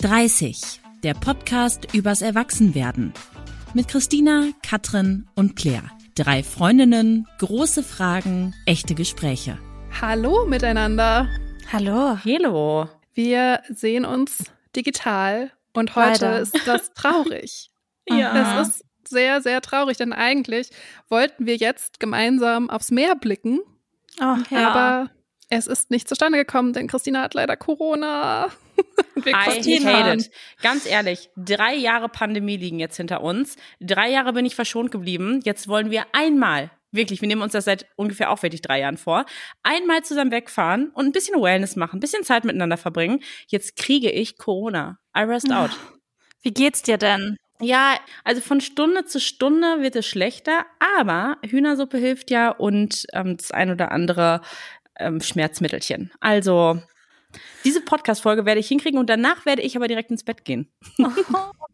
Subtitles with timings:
[0.00, 3.12] 30, der Podcast übers Erwachsenwerden.
[3.74, 5.90] Mit Christina, Katrin und Claire.
[6.14, 9.58] Drei Freundinnen, große Fragen, echte Gespräche.
[10.00, 11.28] Hallo miteinander.
[11.72, 12.16] Hallo.
[12.24, 12.88] Hallo.
[13.14, 14.44] Wir sehen uns
[14.76, 16.40] digital und heute Leider.
[16.42, 17.70] ist das traurig.
[18.08, 18.60] Ja.
[18.62, 20.70] Es ist sehr, sehr traurig, denn eigentlich
[21.08, 23.60] wollten wir jetzt gemeinsam aufs Meer blicken,
[24.20, 25.10] Oh, aber
[25.48, 28.48] es ist nicht zustande gekommen, denn Christina hat leider Corona.
[29.14, 30.30] Wir I hate it.
[30.62, 33.56] Ganz ehrlich, drei Jahre Pandemie liegen jetzt hinter uns.
[33.80, 35.40] Drei Jahre bin ich verschont geblieben.
[35.44, 38.96] Jetzt wollen wir einmal, wirklich, wir nehmen uns das seit ungefähr auch wirklich drei Jahren
[38.96, 39.24] vor,
[39.62, 43.20] einmal zusammen wegfahren und ein bisschen Wellness machen, ein bisschen Zeit miteinander verbringen.
[43.48, 44.98] Jetzt kriege ich Corona.
[45.16, 45.70] I rest out.
[46.42, 47.36] Wie geht's dir denn?
[47.60, 50.64] Ja, also von Stunde zu Stunde wird es schlechter,
[50.96, 54.42] aber Hühnersuppe hilft ja und ähm, das ein oder andere
[54.98, 56.10] ähm, Schmerzmittelchen.
[56.20, 56.80] Also
[57.64, 60.68] diese Podcast-Folge werde ich hinkriegen und danach werde ich aber direkt ins Bett gehen.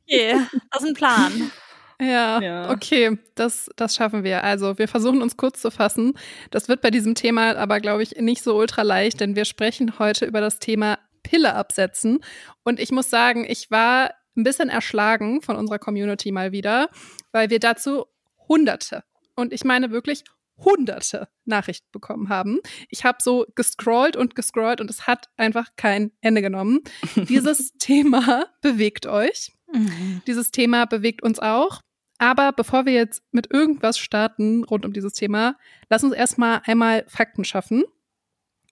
[0.06, 0.36] Okay,
[0.70, 1.50] das ist ein Plan.
[1.98, 2.70] Ja, Ja.
[2.70, 4.44] okay, das, das schaffen wir.
[4.44, 6.12] Also wir versuchen uns kurz zu fassen.
[6.50, 9.98] Das wird bei diesem Thema aber, glaube ich, nicht so ultra leicht, denn wir sprechen
[9.98, 12.18] heute über das Thema Pille absetzen.
[12.64, 16.90] Und ich muss sagen, ich war ein bisschen erschlagen von unserer Community mal wieder,
[17.32, 18.04] weil wir dazu
[18.48, 19.04] hunderte,
[19.36, 20.24] und ich meine wirklich
[20.56, 22.60] hunderte Nachrichten bekommen haben.
[22.88, 26.80] Ich habe so gescrollt und gescrollt und es hat einfach kein Ende genommen.
[27.28, 29.52] Dieses Thema bewegt euch.
[29.72, 30.22] Mhm.
[30.26, 31.80] Dieses Thema bewegt uns auch.
[32.18, 35.56] Aber bevor wir jetzt mit irgendwas starten rund um dieses Thema,
[35.90, 37.82] lass uns erstmal einmal Fakten schaffen.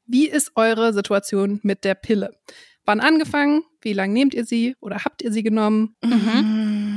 [0.06, 2.38] Wie ist eure Situation mit der Pille?
[2.84, 3.64] Wann angefangen?
[3.80, 5.96] Wie lange nehmt ihr sie oder habt ihr sie genommen?
[6.02, 6.91] Mhm.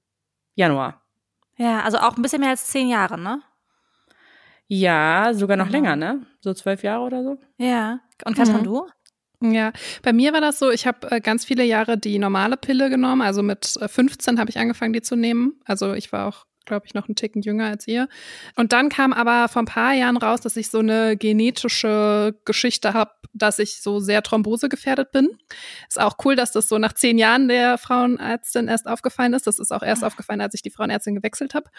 [0.55, 1.01] Januar.
[1.57, 3.41] Ja, also auch ein bisschen mehr als zehn Jahre, ne?
[4.67, 5.77] Ja, sogar noch Genau.
[5.77, 6.25] länger, ne?
[6.41, 7.37] So zwölf Jahre oder so.
[7.57, 7.99] Ja.
[8.25, 8.63] Und Katrin, Mhm.
[8.63, 8.87] du?
[9.39, 12.89] Ja, bei mir war das so, ich habe äh, ganz viele Jahre die normale Pille
[12.89, 13.21] genommen.
[13.21, 15.61] Also mit äh, 15 habe ich angefangen, die zu nehmen.
[15.65, 18.07] Also ich war auch, glaube ich, noch einen Ticken jünger als ihr.
[18.55, 22.93] Und dann kam aber vor ein paar Jahren raus, dass ich so eine genetische Geschichte
[22.93, 25.29] habe, dass ich so sehr thrombosegefährdet bin.
[25.87, 29.47] Ist auch cool, dass das so nach zehn Jahren der Frauenärztin erst aufgefallen ist.
[29.47, 31.69] Das ist auch erst aufgefallen, als ich die Frauenärztin gewechselt habe.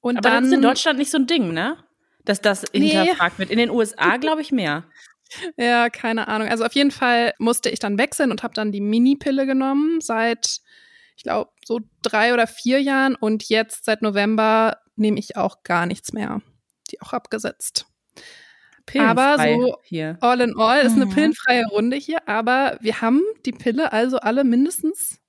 [0.00, 1.76] Und Aber dann das ist in Deutschland nicht so ein Ding, ne?
[2.24, 2.88] Dass das Nee.
[2.88, 3.50] hinterfragt wird.
[3.50, 4.84] In den USA glaube ich mehr.
[5.56, 6.48] Ja, keine Ahnung.
[6.48, 10.60] Also auf jeden Fall musste ich dann wechseln und habe dann die Mini-Pille genommen seit,
[11.22, 13.14] ich glaube, so drei oder vier Jahren.
[13.14, 16.42] Und jetzt seit November nehme ich auch gar nichts mehr.
[16.90, 17.86] Die auch abgesetzt.
[18.98, 20.18] Aber so hier.
[20.20, 21.10] All in all ist eine Mhm.
[21.10, 22.28] pillenfreie Runde hier.
[22.28, 25.20] Aber wir haben die Pille also alle mindestens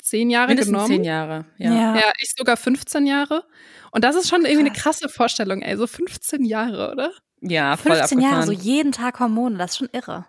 [0.00, 0.86] zehn Jahre Mindestens genommen.
[0.88, 1.46] zehn Jahre.
[1.58, 1.96] Ja.
[1.96, 3.44] Ja, ich sogar 15 Jahre.
[3.90, 5.00] Und das ist schon irgendwie eine Krass.
[5.00, 5.76] krasse Vorstellung, ey.
[5.76, 7.10] So 15 Jahre, oder?
[7.40, 8.64] Ja, voll 15 Jahre, so abgefahren.
[8.64, 10.26] jeden Tag Hormone, das ist schon irre.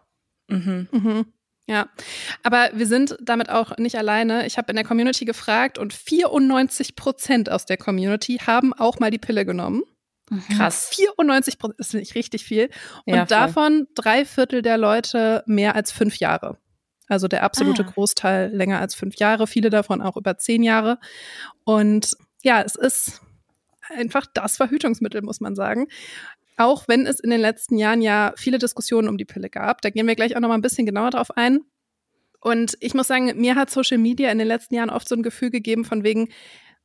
[0.48, 0.88] Mhm.
[0.92, 1.26] Mhm.
[1.72, 1.88] Ja,
[2.44, 4.46] aber wir sind damit auch nicht alleine.
[4.46, 9.10] Ich habe in der Community gefragt und 94 Prozent aus der Community haben auch mal
[9.10, 9.84] die Pille genommen.
[10.56, 10.90] Krass.
[10.94, 12.70] 94 Prozent, das finde ich richtig viel.
[13.06, 16.58] Und Ja, davon drei Viertel der Leute mehr als fünf Jahre.
[17.08, 17.92] Also der absolute Ah.
[17.94, 21.00] Großteil länger als fünf Jahre, viele davon auch über zehn Jahre.
[21.64, 22.12] Und
[22.44, 23.22] ja, es ist
[23.96, 25.88] einfach das Verhütungsmittel, muss man sagen.
[26.58, 29.82] Auch wenn es in den letzten Jahren ja viele Diskussionen um die Pille gab.
[29.82, 31.62] Da gehen wir gleich auch noch mal ein bisschen genauer drauf ein.
[32.40, 35.24] Und ich muss sagen, mir hat Social Media in den letzten Jahren oft so ein
[35.24, 36.30] Gefühl gegeben von wegen,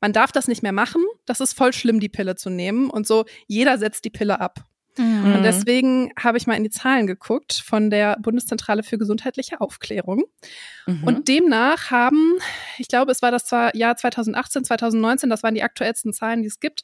[0.00, 1.02] man darf das nicht mehr machen.
[1.24, 2.90] Das ist voll schlimm, die Pille zu nehmen.
[2.90, 4.60] Und so, jeder setzt die Pille ab.
[4.98, 5.34] Mhm.
[5.34, 10.24] Und deswegen habe ich mal in die Zahlen geguckt von der Bundeszentrale für gesundheitliche Aufklärung.
[10.86, 11.04] Mhm.
[11.04, 12.34] Und demnach haben,
[12.78, 16.48] ich glaube, es war das zwar Jahr 2018, 2019, das waren die aktuellsten Zahlen, die
[16.48, 16.82] es gibt,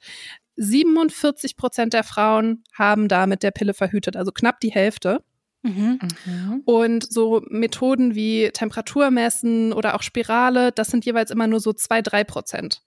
[0.56, 5.22] 47 Prozent der Frauen haben da mit der Pille verhütet, also knapp die Hälfte.
[5.62, 6.00] Mhm.
[6.26, 6.62] Mhm.
[6.64, 11.72] Und so Methoden wie Temperatur messen oder auch Spirale, das sind jeweils immer nur so
[11.72, 12.82] zwei, drei Prozent.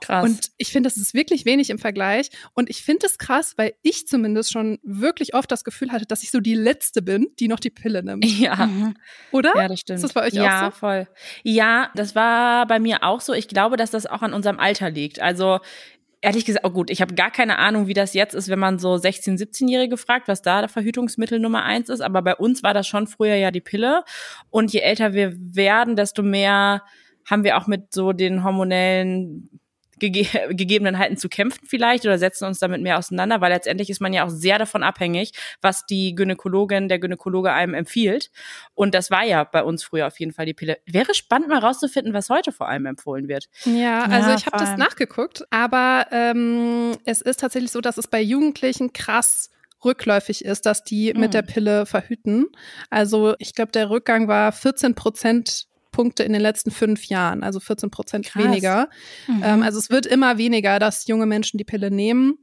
[0.00, 0.24] Krass.
[0.24, 2.30] Und ich finde, das ist wirklich wenig im Vergleich.
[2.54, 6.22] Und ich finde es krass, weil ich zumindest schon wirklich oft das Gefühl hatte, dass
[6.22, 8.24] ich so die Letzte bin, die noch die Pille nimmt.
[8.40, 8.66] Ja.
[8.66, 8.94] Mhm.
[9.32, 9.52] Oder?
[9.54, 9.96] Ja, das stimmt.
[9.96, 10.64] Ist das bei euch ja, auch so?
[10.64, 11.08] Ja, voll.
[11.42, 13.34] Ja, das war bei mir auch so.
[13.34, 15.20] Ich glaube, dass das auch an unserem Alter liegt.
[15.20, 15.58] Also
[16.20, 18.78] ehrlich gesagt, oh gut, ich habe gar keine Ahnung, wie das jetzt ist, wenn man
[18.78, 22.00] so 16-, 17-Jährige fragt, was da der Verhütungsmittel Nummer eins ist.
[22.00, 24.04] Aber bei uns war das schon früher ja die Pille.
[24.50, 26.82] Und je älter wir werden, desto mehr
[27.28, 29.59] haben wir auch mit so den hormonellen
[30.00, 34.12] gege Gegebenheiten zu kämpfen vielleicht oder setzen uns damit mehr auseinander, weil letztendlich ist man
[34.12, 38.30] ja auch sehr davon abhängig, was die Gynäkologin, der Gynäkologe einem empfiehlt.
[38.74, 40.78] Und das war ja bei uns früher auf jeden Fall die Pille.
[40.86, 43.48] Wäre spannend mal rauszufinden, was heute vor allem empfohlen wird.
[43.64, 48.08] Ja, also ja, ich habe das nachgeguckt, aber ähm, es ist tatsächlich so, dass es
[48.08, 49.50] bei Jugendlichen krass
[49.84, 51.20] rückläufig ist, dass die mhm.
[51.20, 52.46] mit der Pille verhüten.
[52.90, 55.66] Also ich glaube, der Rückgang war 14 Prozent
[56.00, 58.88] Punkte in den letzten fünf Jahren, also 14 Prozent weniger.
[59.28, 59.42] Mhm.
[59.44, 62.38] Ähm, also es wird immer weniger, dass junge Menschen die Pille nehmen,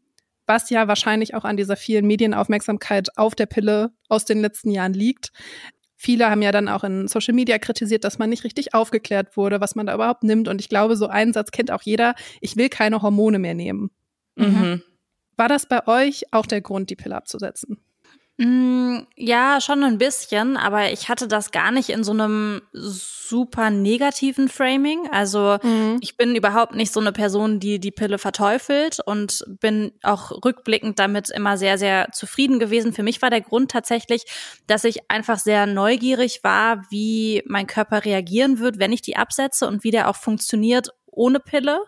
[0.45, 4.93] was ja wahrscheinlich auch an dieser vielen Medienaufmerksamkeit auf der Pille aus den letzten Jahren
[4.93, 5.31] liegt.
[5.95, 9.59] Viele haben ja dann auch in Social Media kritisiert, dass man nicht richtig aufgeklärt wurde,
[9.59, 10.47] was man da überhaupt nimmt.
[10.47, 12.13] Und ich glaube, so einen Satz kennt auch jeder.
[12.41, 13.89] Ich will keine Hormone mehr nehmen.
[14.35, 14.83] Mhm.
[15.35, 17.79] War das bei euch auch der Grund, die Pille abzusetzen?
[18.39, 23.71] Mm, ja, schon ein bisschen, aber ich hatte das gar nicht in so einem super
[23.71, 25.09] negativen Framing.
[25.11, 25.97] Also mhm.
[26.01, 30.99] ich bin überhaupt nicht so eine Person, die die Pille verteufelt und bin auch rückblickend
[30.99, 32.93] damit immer sehr, sehr zufrieden gewesen.
[32.93, 34.23] Für mich war der Grund tatsächlich,
[34.67, 39.67] dass ich einfach sehr neugierig war, wie mein Körper reagieren wird, wenn ich die absetze
[39.67, 41.79] und wie der auch funktioniert ohne Pille,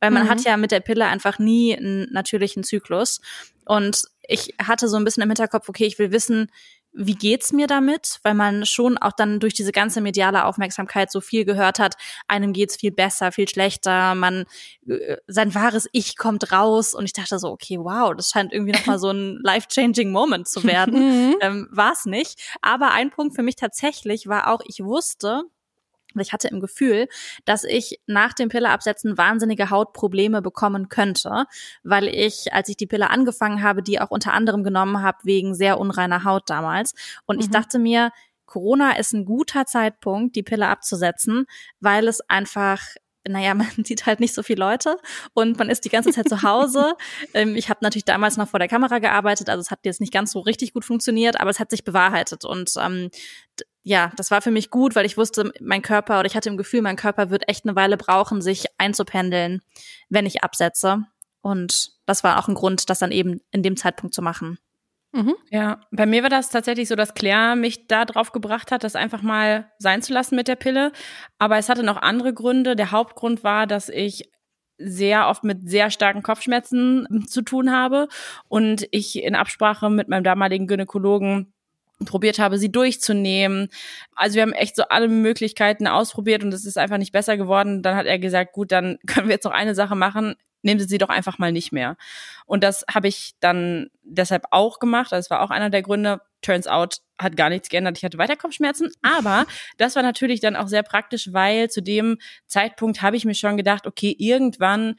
[0.00, 0.28] weil man mhm.
[0.28, 3.22] hat ja mit der Pille einfach nie einen natürlichen Zyklus.
[3.64, 6.50] Und ich hatte so ein bisschen im Hinterkopf, okay, ich will wissen,
[6.96, 8.20] wie geht's mir damit?
[8.22, 11.96] Weil man schon auch dann durch diese ganze mediale Aufmerksamkeit so viel gehört hat,
[12.28, 14.44] einem geht's viel besser, viel schlechter, man
[14.86, 18.72] äh, sein wahres Ich kommt raus und ich dachte so, okay, wow, das scheint irgendwie
[18.72, 21.28] nochmal so ein life-changing Moment zu werden.
[21.28, 21.36] Mhm.
[21.40, 22.40] ähm, War's nicht.
[22.62, 25.42] Aber ein Punkt für mich tatsächlich war auch, ich wusste,
[26.20, 27.08] ich hatte im Gefühl,
[27.44, 31.46] dass ich nach dem Pilleabsetzen wahnsinnige Hautprobleme bekommen könnte,
[31.82, 35.54] weil ich, als ich die Pille angefangen habe, die auch unter anderem genommen habe wegen
[35.54, 36.94] sehr unreiner Haut damals.
[37.26, 37.42] Und mhm.
[37.42, 38.10] ich dachte mir,
[38.46, 41.46] Corona ist ein guter Zeitpunkt, die Pille abzusetzen,
[41.80, 42.80] weil es einfach
[43.26, 44.96] naja, man sieht halt nicht so viele Leute
[45.32, 46.94] und man ist die ganze Zeit zu Hause.
[47.32, 50.12] Ähm, ich habe natürlich damals noch vor der Kamera gearbeitet, also es hat jetzt nicht
[50.12, 52.44] ganz so richtig gut funktioniert, aber es hat sich bewahrheitet.
[52.44, 53.10] Und ähm,
[53.82, 56.56] ja, das war für mich gut, weil ich wusste, mein Körper oder ich hatte im
[56.56, 59.62] Gefühl, mein Körper wird echt eine Weile brauchen, sich einzupendeln,
[60.08, 61.04] wenn ich absetze.
[61.40, 64.58] Und das war auch ein Grund, das dann eben in dem Zeitpunkt zu machen.
[65.14, 65.36] Mhm.
[65.50, 68.96] Ja, bei mir war das tatsächlich so, dass Claire mich da drauf gebracht hat, das
[68.96, 70.90] einfach mal sein zu lassen mit der Pille.
[71.38, 72.74] Aber es hatte noch andere Gründe.
[72.74, 74.28] Der Hauptgrund war, dass ich
[74.76, 78.08] sehr oft mit sehr starken Kopfschmerzen zu tun habe
[78.48, 81.52] und ich in Absprache mit meinem damaligen Gynäkologen
[82.04, 83.68] probiert habe, sie durchzunehmen.
[84.16, 87.82] Also wir haben echt so alle Möglichkeiten ausprobiert und es ist einfach nicht besser geworden.
[87.82, 90.34] Dann hat er gesagt, gut, dann können wir jetzt noch eine Sache machen.
[90.64, 91.96] Nehmen Sie sie doch einfach mal nicht mehr.
[92.46, 95.12] Und das habe ich dann deshalb auch gemacht.
[95.12, 96.20] Das war auch einer der Gründe.
[96.42, 97.96] Turns out hat gar nichts geändert.
[97.98, 98.90] Ich hatte weiter Kopfschmerzen.
[99.02, 99.46] Aber
[99.78, 103.56] das war natürlich dann auch sehr praktisch, weil zu dem Zeitpunkt habe ich mir schon
[103.56, 104.96] gedacht, okay, irgendwann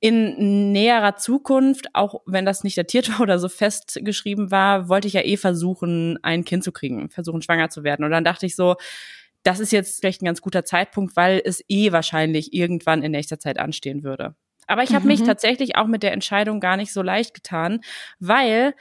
[0.00, 5.14] in näherer Zukunft, auch wenn das nicht datiert war oder so festgeschrieben war, wollte ich
[5.14, 8.04] ja eh versuchen, ein Kind zu kriegen, versuchen schwanger zu werden.
[8.04, 8.76] Und dann dachte ich so,
[9.44, 13.38] das ist jetzt vielleicht ein ganz guter Zeitpunkt, weil es eh wahrscheinlich irgendwann in nächster
[13.38, 14.34] Zeit anstehen würde.
[14.66, 15.12] Aber ich habe mhm.
[15.12, 17.80] mich tatsächlich auch mit der Entscheidung gar nicht so leicht getan,
[18.18, 18.74] weil,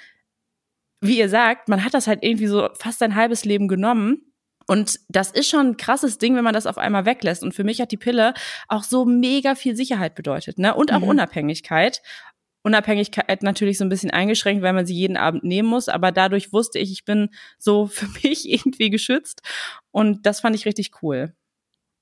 [1.02, 4.34] wie ihr sagt, man hat das halt irgendwie so fast ein halbes Leben genommen
[4.68, 7.44] und das ist schon ein krasses Ding, wenn man das auf einmal weglässt.
[7.44, 8.34] Und für mich hat die Pille
[8.68, 10.74] auch so mega viel Sicherheit bedeutet, ne?
[10.74, 11.10] Und auch mhm.
[11.10, 12.02] Unabhängigkeit.
[12.64, 15.90] Unabhängigkeit natürlich so ein bisschen eingeschränkt, weil man sie jeden Abend nehmen muss.
[15.90, 19.42] Aber dadurch wusste ich, ich bin so für mich irgendwie geschützt.
[19.92, 21.34] Und das fand ich richtig cool.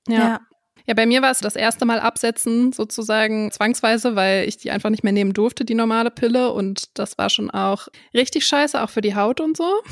[0.08, 0.18] Ja.
[0.18, 0.40] ja.
[0.86, 4.90] Ja, bei mir war es das erste Mal absetzen, sozusagen zwangsweise, weil ich die einfach
[4.90, 6.52] nicht mehr nehmen durfte, die normale Pille.
[6.52, 9.64] Und das war schon auch richtig scheiße, auch für die Haut und so.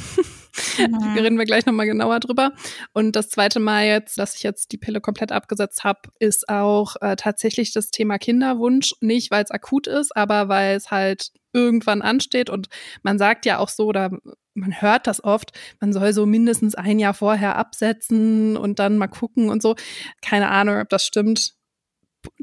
[0.78, 1.16] Mhm.
[1.16, 2.52] reden wir gleich nochmal genauer drüber.
[2.92, 6.96] Und das zweite Mal jetzt, dass ich jetzt die Pille komplett abgesetzt habe, ist auch
[7.00, 8.94] äh, tatsächlich das Thema Kinderwunsch.
[9.00, 12.50] Nicht, weil es akut ist, aber weil es halt irgendwann ansteht.
[12.50, 12.68] Und
[13.02, 14.10] man sagt ja auch so, oder
[14.54, 19.08] man hört das oft, man soll so mindestens ein Jahr vorher absetzen und dann mal
[19.08, 19.76] gucken und so.
[20.22, 21.54] Keine Ahnung, ob das stimmt.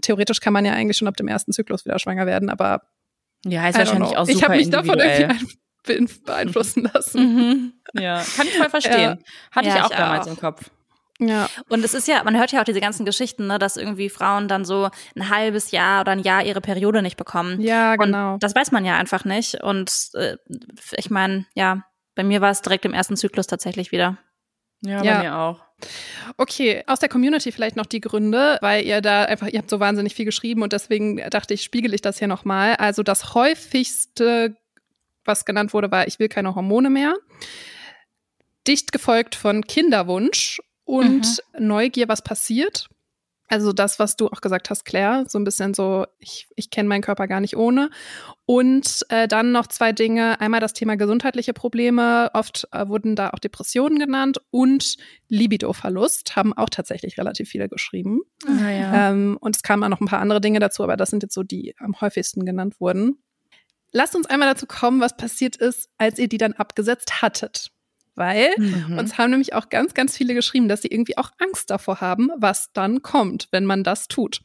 [0.01, 2.81] Theoretisch kann man ja eigentlich schon ab dem ersten Zyklus wieder schwanger werden, aber
[3.45, 7.19] Ja, ist wahrscheinlich auch super Ich habe mich davon irgendwie beeinflussen lassen.
[7.21, 7.73] Mhm.
[7.93, 9.23] Ja, kann ich voll verstehen.
[9.51, 10.31] Hatte Ja, ich auch ich damals auch.
[10.31, 10.69] im Kopf.
[11.19, 11.49] Ja.
[11.69, 14.47] Und es ist ja, man hört ja auch diese ganzen Geschichten, ne, dass irgendwie Frauen
[14.47, 17.59] dann so ein halbes Jahr oder ein Jahr ihre Periode nicht bekommen.
[17.59, 18.33] Ja, genau.
[18.33, 19.63] Und das weiß man ja einfach nicht.
[19.63, 20.37] Und äh,
[20.95, 21.83] ich meine, ja,
[22.15, 24.17] bei mir war es direkt im ersten Zyklus tatsächlich wieder.
[24.81, 25.13] Ja, Ja.
[25.17, 25.63] bei mir auch.
[26.37, 29.79] Okay, aus der Community vielleicht noch die Gründe, weil ihr da einfach, ihr habt so
[29.79, 32.75] wahnsinnig viel geschrieben und deswegen dachte ich, spiegel ich das hier nochmal.
[32.75, 34.55] Also das häufigste,
[35.25, 37.15] was genannt wurde, war, ich will keine Hormone mehr.
[38.67, 42.87] Dicht gefolgt von Kinderwunsch und Neugier, was passiert.
[43.49, 46.89] Also das, was du auch gesagt hast, Claire, so ein bisschen so, ich, ich kenne
[46.89, 47.89] meinen Körper gar nicht ohne.
[48.45, 50.39] Und äh, dann noch zwei Dinge.
[50.41, 52.29] Einmal das Thema gesundheitliche Probleme.
[52.33, 58.21] Oft äh, wurden da auch Depressionen genannt und Libidoverlust haben auch tatsächlich relativ viele geschrieben.
[58.45, 59.11] Naja.
[59.11, 61.33] Ähm, und es kamen auch noch ein paar andere Dinge dazu, aber das sind jetzt
[61.33, 63.17] so die am häufigsten genannt wurden.
[63.91, 67.71] Lasst uns einmal dazu kommen, was passiert ist, als ihr die dann abgesetzt hattet.
[68.17, 68.97] Weil Mhm.
[68.97, 72.29] uns haben nämlich auch ganz, ganz viele geschrieben, dass sie irgendwie auch Angst davor haben,
[72.35, 74.41] was dann kommt, wenn man das tut.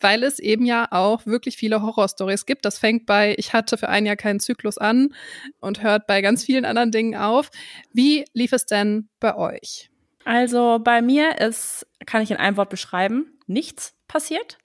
[0.00, 2.64] Weil es eben ja auch wirklich viele Horrorstories gibt.
[2.64, 5.12] Das fängt bei, ich hatte für ein Jahr keinen Zyklus an
[5.60, 7.50] und hört bei ganz vielen anderen Dingen auf.
[7.92, 9.90] Wie lief es denn bei euch?
[10.24, 14.58] Also bei mir ist, kann ich in einem Wort beschreiben, nichts passiert.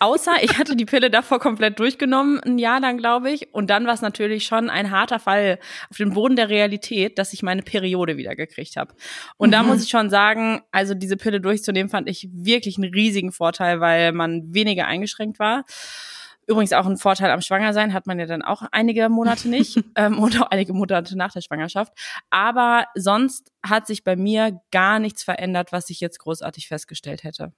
[0.00, 3.54] Außer ich hatte die Pille davor komplett durchgenommen, ein Jahr lang, glaube ich.
[3.54, 5.58] Und dann war es natürlich schon ein harter Fall
[5.90, 8.94] auf den Boden der Realität, dass ich meine Periode wieder gekriegt habe.
[9.36, 9.68] Und da Mhm.
[9.68, 14.12] muss ich schon sagen, also diese Pille durchzunehmen, fand ich wirklich einen riesigen Vorteil, weil
[14.12, 15.64] man weniger eingeschränkt war.
[16.46, 20.18] Übrigens auch ein Vorteil am Schwangersein hat man ja dann auch einige Monate nicht ähm,
[20.18, 21.92] und auch einige Monate nach der Schwangerschaft.
[22.30, 27.52] Aber sonst hat sich bei mir gar nichts verändert, was ich jetzt großartig festgestellt hätte.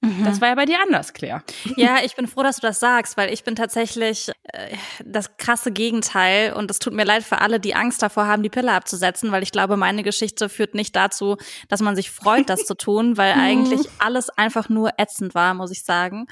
[0.00, 1.42] Das war ja bei dir anders, Claire.
[1.76, 5.72] Ja, ich bin froh, dass du das sagst, weil ich bin tatsächlich äh, das krasse
[5.72, 9.32] Gegenteil und es tut mir leid für alle, die Angst davor haben, die Pille abzusetzen,
[9.32, 11.36] weil ich glaube, meine Geschichte führt nicht dazu,
[11.68, 15.72] dass man sich freut, das zu tun, weil eigentlich alles einfach nur ätzend war, muss
[15.72, 16.26] ich sagen.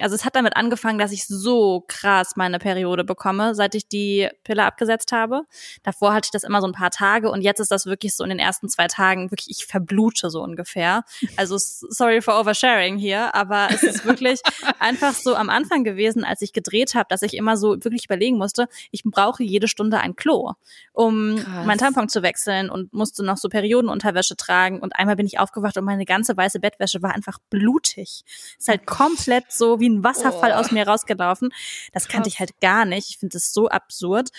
[0.00, 4.30] Also es hat damit angefangen, dass ich so krass meine Periode bekomme, seit ich die
[4.44, 5.42] Pille abgesetzt habe.
[5.82, 8.24] Davor hatte ich das immer so ein paar Tage und jetzt ist das wirklich so
[8.24, 11.04] in den ersten zwei Tagen wirklich, ich verblute so ungefähr.
[11.36, 14.40] Also sorry for oversharing hier, aber es ist wirklich
[14.78, 18.38] einfach so am Anfang gewesen, als ich gedreht habe, dass ich immer so wirklich überlegen
[18.38, 20.52] musste, ich brauche jede Stunde ein Klo,
[20.92, 21.66] um Krass.
[21.66, 25.76] meinen Tampon zu wechseln und musste noch so Periodenunterwäsche tragen und einmal bin ich aufgewacht
[25.76, 28.22] und meine ganze weiße Bettwäsche war einfach blutig.
[28.58, 30.54] Ist halt komplett so wie ein Wasserfall Oh.
[30.60, 31.50] aus mir rausgelaufen.
[31.92, 33.10] Das kannte ich halt gar nicht.
[33.10, 34.30] Ich finde das so absurd.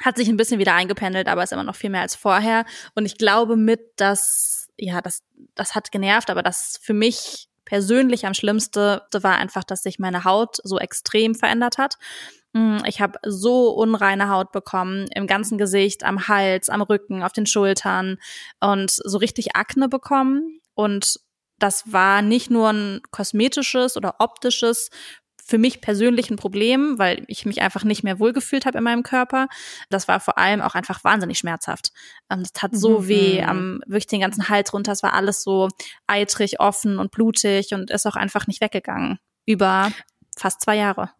[0.00, 2.64] Hat sich ein bisschen wieder eingependelt, aber ist immer noch viel mehr als vorher.
[2.94, 5.22] Und ich glaube mit, dass, ja, das,
[5.54, 10.24] das hat genervt, aber das für mich persönlich am schlimmste war einfach, dass sich meine
[10.24, 11.94] Haut so extrem verändert hat.
[12.52, 17.32] Mm, Ich habe so unreine Haut bekommen, im ganzen Gesicht, am Hals, am Rücken, auf
[17.32, 18.18] den Schultern
[18.60, 20.60] und so richtig Akne bekommen.
[20.74, 21.18] Und
[21.58, 24.90] das war nicht nur ein kosmetisches oder optisches
[25.52, 29.02] für mich persönlich ein Problem, weil ich mich einfach nicht mehr wohlgefühlt habe in meinem
[29.02, 29.48] Körper.
[29.90, 31.92] Das war vor allem auch einfach wahnsinnig schmerzhaft.
[32.30, 33.08] Ähm, Das tat so Mhm.
[33.08, 34.92] weh, am wirklich den ganzen Hals runter.
[34.92, 35.68] Es war alles so
[36.06, 39.18] eitrig, offen und blutig und ist auch einfach nicht weggegangen.
[39.44, 39.92] Über
[40.38, 41.10] fast zwei Jahre.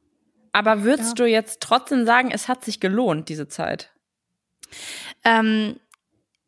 [0.53, 3.91] Aber würdest du jetzt trotzdem sagen, es hat sich gelohnt, diese Zeit?
[5.25, 5.79] Ähm,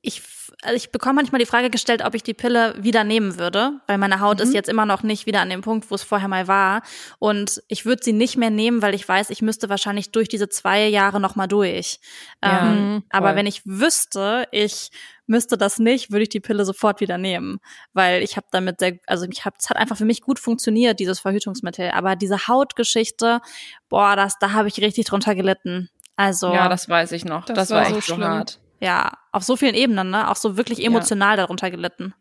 [0.05, 0.23] ich,
[0.63, 3.99] also ich bekomme manchmal die Frage gestellt, ob ich die Pille wieder nehmen würde, weil
[3.99, 6.47] meine Haut ist jetzt immer noch nicht wieder an dem Punkt, wo es vorher mal
[6.47, 6.83] war.
[7.19, 10.49] Und ich würde sie nicht mehr nehmen, weil ich weiß, ich müsste wahrscheinlich durch diese
[10.49, 11.99] zwei Jahre noch mal durch.
[12.43, 14.91] Ja, ähm, aber wenn ich wüsste, ich
[15.27, 17.61] müsste das nicht, würde ich die Pille sofort wieder nehmen,
[17.95, 21.01] weil ich habe damit sehr, also ich habe, es hat einfach für mich gut funktioniert
[21.01, 21.91] dieses Verhütungsmittel.
[21.93, 23.41] Aber diese Hautgeschichte,
[23.89, 25.89] boah, das, da habe ich richtig drunter gelitten.
[26.17, 27.47] Also Ja, das weiß ich noch.
[27.47, 28.29] Das, Das war war so echt so schlimm.
[28.29, 28.61] hart.
[28.81, 30.31] Ja, auf so vielen Ebenen, ne?
[30.31, 30.87] Auch so wirklich Ja.
[30.87, 32.14] emotional darunter gelitten.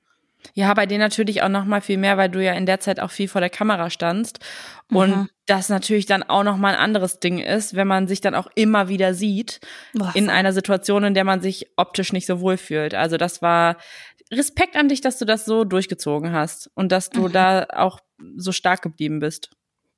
[0.56, 3.00] Ja, bei dir natürlich auch noch mal viel mehr, weil du ja in der Zeit
[3.00, 4.40] auch viel vor der Kamera standst
[4.92, 5.30] und Mhm.
[5.46, 8.48] das natürlich dann auch noch mal ein anderes Ding ist, wenn man sich dann auch
[8.56, 9.62] immer wieder sieht
[9.94, 12.94] Boah, in einer Situation, in der man sich optisch nicht so wohl fühlt.
[12.94, 13.78] Also das war
[14.32, 18.00] Respekt an dich, dass du das so durchgezogen hast und dass du da auch
[18.36, 19.50] so stark geblieben bist.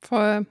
[0.02, 0.46] Voll.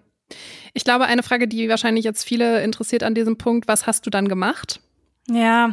[0.73, 4.11] Ich glaube, eine Frage, die wahrscheinlich jetzt viele interessiert an diesem Punkt, was hast du
[4.11, 4.80] dann gemacht?
[5.28, 5.73] Ja,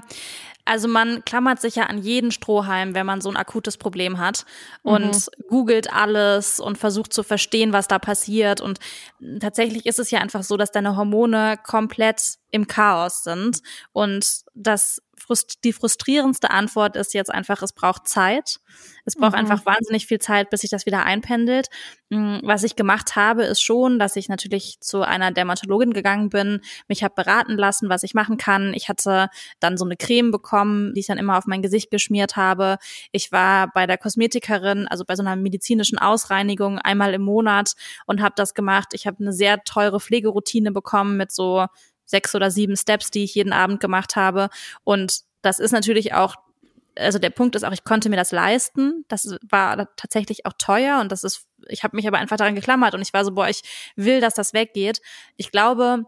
[0.66, 4.46] also man klammert sich ja an jeden Strohhalm, wenn man so ein akutes Problem hat
[4.84, 8.62] und googelt alles und versucht zu verstehen, was da passiert.
[8.62, 8.80] Und
[9.40, 15.02] tatsächlich ist es ja einfach so, dass deine Hormone komplett im Chaos sind und das
[15.32, 18.60] frust die frustrierendste Antwort ist jetzt einfach, es braucht Zeit.
[19.06, 19.40] Es braucht mhm.
[19.40, 21.68] einfach wahnsinnig viel Zeit, bis sich das wieder einpendelt.
[22.10, 26.60] Mm, was ich gemacht habe, ist schon, dass ich natürlich zu einer Dermatologin gegangen bin,
[26.90, 28.74] mich habe beraten lassen, was ich machen kann.
[28.74, 29.30] Ich hatte
[29.62, 32.78] dann so eine Creme bekommen, die ich dann immer auf mein Gesicht geschmiert habe.
[33.14, 37.74] Ich war bei der Kosmetikerin, also bei so einer medizinischen Ausreinigung einmal im Monat
[38.06, 38.90] und habe das gemacht.
[38.94, 41.68] Ich habe eine sehr teure Pflegeroutine bekommen mit so
[42.12, 44.50] sechs oder sieben Steps, die ich jeden Abend gemacht habe.
[44.84, 46.36] Und das ist natürlich auch
[46.98, 49.06] also der Punkt ist auch, ich konnte mir das leisten.
[49.08, 52.94] Das war tatsächlich auch teuer und das ist, ich habe mich aber einfach daran geklammert
[52.94, 53.62] und ich war so, boah, ich
[53.96, 55.02] will, dass das weggeht.
[55.38, 56.04] Ich glaube,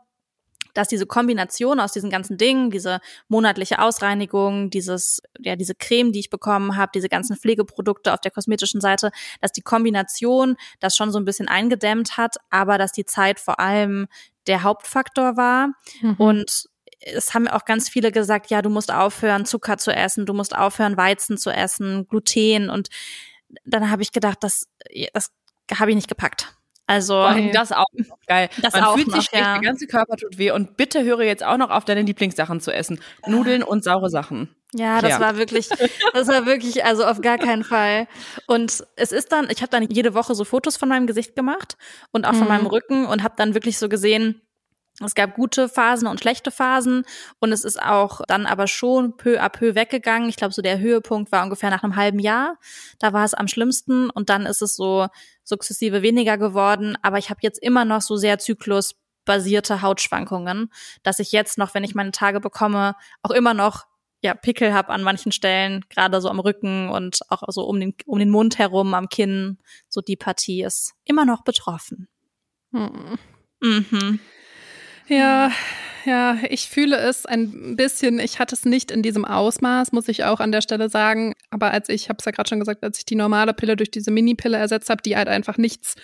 [0.74, 6.20] dass diese Kombination aus diesen ganzen Dingen, diese monatliche Ausreinigung, dieses, ja, diese Creme, die
[6.20, 9.12] ich bekommen habe, diese ganzen Pflegeprodukte auf der kosmetischen Seite,
[9.42, 13.60] dass die Kombination das schon so ein bisschen eingedämmt hat, aber dass die Zeit vor
[13.60, 14.08] allem
[14.48, 15.70] der Hauptfaktor war.
[16.02, 16.16] Mhm.
[16.18, 16.66] Und
[17.00, 20.56] es haben auch ganz viele gesagt, ja, du musst aufhören, Zucker zu essen, du musst
[20.56, 22.70] aufhören, Weizen zu essen, Gluten.
[22.70, 22.90] Und
[23.66, 24.68] dann habe ich gedacht, das,
[25.14, 25.32] das
[25.80, 26.56] habe ich nicht gepackt.
[26.86, 27.86] Also Vor das auch
[28.28, 28.50] geil.
[28.62, 29.54] Das Man auch fühlt sich schlecht, ja.
[29.54, 32.72] der ganze Körper tut weh und bitte höre jetzt auch noch auf, deine Lieblingssachen zu
[32.72, 33.00] essen.
[33.26, 34.54] Nudeln und saure Sachen.
[34.74, 35.20] Ja, das ja.
[35.20, 35.70] war wirklich,
[36.14, 38.08] das war wirklich, also auf gar keinen Fall.
[38.48, 41.78] Und es ist dann, ich habe dann jede Woche so Fotos von meinem Gesicht gemacht
[42.12, 42.48] und auch von mhm.
[42.48, 44.42] meinem Rücken und habe dann wirklich so gesehen,
[45.04, 47.04] es gab gute Phasen und schlechte Phasen
[47.40, 50.30] und es ist auch dann aber schon peu à peu weggegangen.
[50.30, 52.58] Ich glaube, so der Höhepunkt war ungefähr nach einem halben Jahr.
[53.00, 55.08] Da war es am schlimmsten und dann ist es so
[55.44, 56.98] sukzessive weniger geworden.
[57.02, 60.72] Aber ich habe jetzt immer noch so sehr zyklusbasierte Hautschwankungen,
[61.04, 63.86] dass ich jetzt noch, wenn ich meine Tage bekomme, auch immer noch
[64.24, 67.94] ja, Pickel habe an manchen Stellen, gerade so am Rücken und auch so um den,
[68.06, 69.58] um den Mund herum, am Kinn.
[69.90, 72.08] So die Partie ist immer noch betroffen.
[72.72, 73.18] Hm.
[73.60, 74.20] Mhm.
[75.08, 75.52] Ja,
[76.06, 78.20] ja, ich fühle es ein bisschen.
[78.20, 81.34] Ich hatte es nicht in diesem Ausmaß, muss ich auch an der Stelle sagen.
[81.54, 83.92] Aber als ich, habe es ja gerade schon gesagt, als ich die normale Pille durch
[83.92, 85.96] diese Mini-Pille ersetzt habe, die halt einfach nichts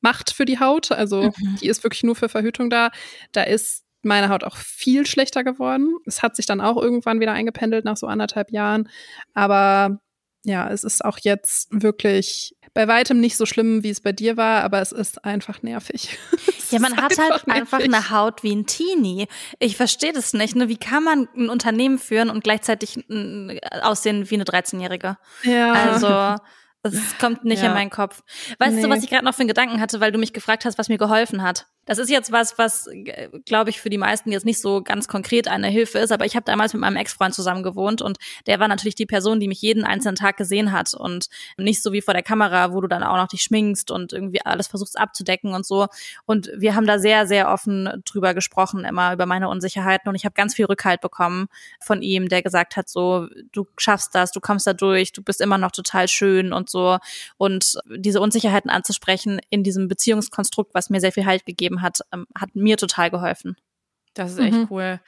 [0.00, 1.56] macht für die Haut, also mhm.
[1.60, 2.90] die ist wirklich nur für Verhütung da,
[3.32, 5.94] da ist meine Haut auch viel schlechter geworden.
[6.06, 8.88] Es hat sich dann auch irgendwann wieder eingependelt nach so anderthalb Jahren.
[9.34, 10.00] Aber
[10.44, 14.36] ja, es ist auch jetzt wirklich bei weitem nicht so schlimm, wie es bei dir
[14.36, 16.18] war, aber es ist einfach nervig.
[16.70, 17.48] ja, man hat halt nervig.
[17.48, 19.26] einfach eine Haut wie ein Teenie.
[19.58, 20.54] Ich verstehe das nicht.
[20.54, 20.68] Ne?
[20.68, 23.04] Wie kann man ein Unternehmen führen und gleichzeitig
[23.82, 25.16] aussehen wie eine 13-Jährige?
[25.42, 25.72] Ja.
[25.72, 26.42] Also
[26.82, 27.68] das kommt nicht ja.
[27.68, 28.22] in meinen Kopf.
[28.58, 28.82] Weißt nee.
[28.82, 30.88] du, was ich gerade noch für einen Gedanken hatte, weil du mich gefragt hast, was
[30.88, 31.66] mir geholfen hat?
[31.90, 32.88] Das ist jetzt was, was,
[33.46, 36.36] glaube ich, für die meisten jetzt nicht so ganz konkret eine Hilfe ist, aber ich
[36.36, 39.60] habe damals mit meinem Ex-Freund zusammen gewohnt und der war natürlich die Person, die mich
[39.60, 41.26] jeden einzelnen Tag gesehen hat und
[41.58, 44.40] nicht so wie vor der Kamera, wo du dann auch noch dich schminkst und irgendwie
[44.40, 45.88] alles versuchst abzudecken und so.
[46.26, 50.24] Und wir haben da sehr, sehr offen drüber gesprochen, immer über meine Unsicherheiten und ich
[50.24, 51.48] habe ganz viel Rückhalt bekommen
[51.80, 55.40] von ihm, der gesagt hat, so, du schaffst das, du kommst da durch, du bist
[55.40, 56.98] immer noch total schön und so.
[57.36, 62.26] Und diese Unsicherheiten anzusprechen in diesem Beziehungskonstrukt, was mir sehr viel Halt gegeben hat, ähm,
[62.36, 63.56] hat mir total geholfen.
[64.14, 64.68] Das ist echt mhm.
[64.70, 65.00] cool.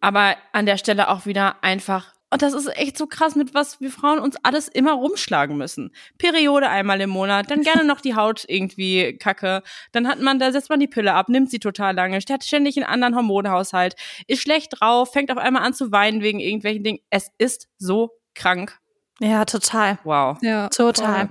[0.00, 3.80] Aber an der Stelle auch wieder einfach und das ist echt so krass, mit was
[3.80, 5.92] wir Frauen uns alles immer rumschlagen müssen.
[6.16, 9.62] Periode einmal im Monat, dann gerne noch die Haut irgendwie kacke.
[9.90, 12.76] Dann hat man, da setzt man die Pille ab, nimmt sie total lange, hat ständig
[12.76, 13.96] einen anderen Hormonhaushalt,
[14.28, 16.98] ist schlecht drauf, fängt auf einmal an zu weinen wegen irgendwelchen Dingen.
[17.10, 18.78] Es ist so krank.
[19.18, 19.98] Ja, total.
[20.04, 20.38] Wow.
[20.40, 21.30] Ja, total.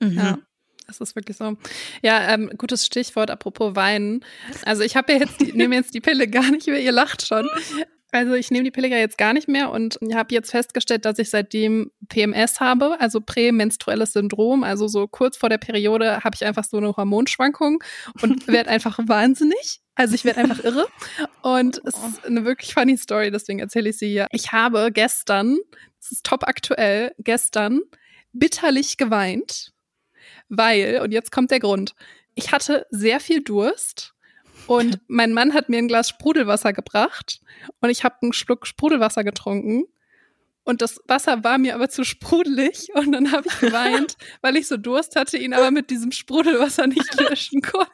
[0.00, 0.16] Mhm.
[0.16, 0.38] Ja.
[0.86, 1.56] Das ist wirklich so.
[2.02, 4.24] Ja, ähm, gutes Stichwort, apropos Weinen.
[4.64, 7.48] Also ich habe ja jetzt, nehme jetzt die Pille gar nicht mehr, ihr lacht schon.
[8.12, 11.18] Also ich nehme die Pille ja jetzt gar nicht mehr und habe jetzt festgestellt, dass
[11.18, 14.62] ich seitdem PMS habe, also prämenstruelles Syndrom.
[14.62, 17.82] Also so kurz vor der Periode habe ich einfach so eine Hormonschwankung
[18.22, 19.80] und werde einfach wahnsinnig.
[19.96, 20.86] Also ich werde einfach irre.
[21.42, 24.28] Und es ist eine wirklich funny Story, deswegen erzähle ich sie hier.
[24.30, 25.58] Ich habe gestern,
[26.00, 27.80] das ist top aktuell, gestern
[28.32, 29.72] bitterlich geweint
[30.48, 31.94] weil, und jetzt kommt der Grund,
[32.34, 34.14] ich hatte sehr viel Durst
[34.66, 37.40] und mein Mann hat mir ein Glas Sprudelwasser gebracht
[37.80, 39.84] und ich habe einen Schluck Sprudelwasser getrunken
[40.66, 44.66] und das Wasser war mir aber zu sprudelig und dann habe ich geweint, weil ich
[44.66, 47.88] so Durst hatte, ihn aber mit diesem Sprudelwasser nicht löschen konnte.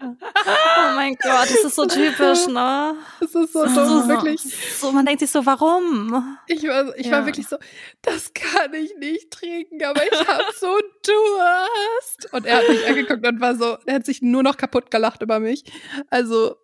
[0.00, 2.94] Oh mein Gott, das ist so typisch, ne?
[3.20, 4.40] Das ist so dumm, so, wirklich.
[4.78, 6.38] So, man denkt sich so, warum?
[6.46, 7.12] Ich war, ich ja.
[7.12, 7.58] war wirklich so,
[8.00, 12.32] das kann ich nicht trinken, aber ich habe so Durst.
[12.32, 15.20] Und er hat mich angeguckt und war so, er hat sich nur noch kaputt gelacht
[15.20, 15.64] über mich.
[16.08, 16.56] Also,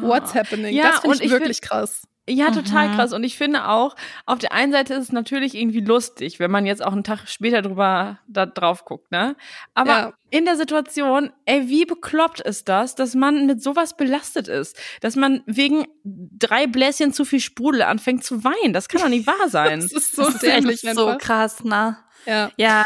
[0.00, 0.76] what's happening?
[0.76, 2.94] Ja, das finde ich, ich wirklich krass Ja, total mhm.
[2.96, 3.12] krass.
[3.12, 6.66] Und ich finde auch, auf der einen Seite ist es natürlich irgendwie lustig, wenn man
[6.66, 9.36] jetzt auch einen Tag später drüber da drauf guckt, ne?
[9.74, 10.12] Aber ja.
[10.30, 14.76] in der Situation, ey, wie bekloppt ist das, dass man mit sowas belastet ist?
[15.00, 18.72] Dass man wegen drei Bläschen zu viel Sprudel anfängt zu weinen.
[18.72, 19.80] Das kann doch nicht wahr sein.
[19.80, 21.96] das ist so das ist echt so krass, ne?
[22.26, 22.50] Ja.
[22.56, 22.84] Ja.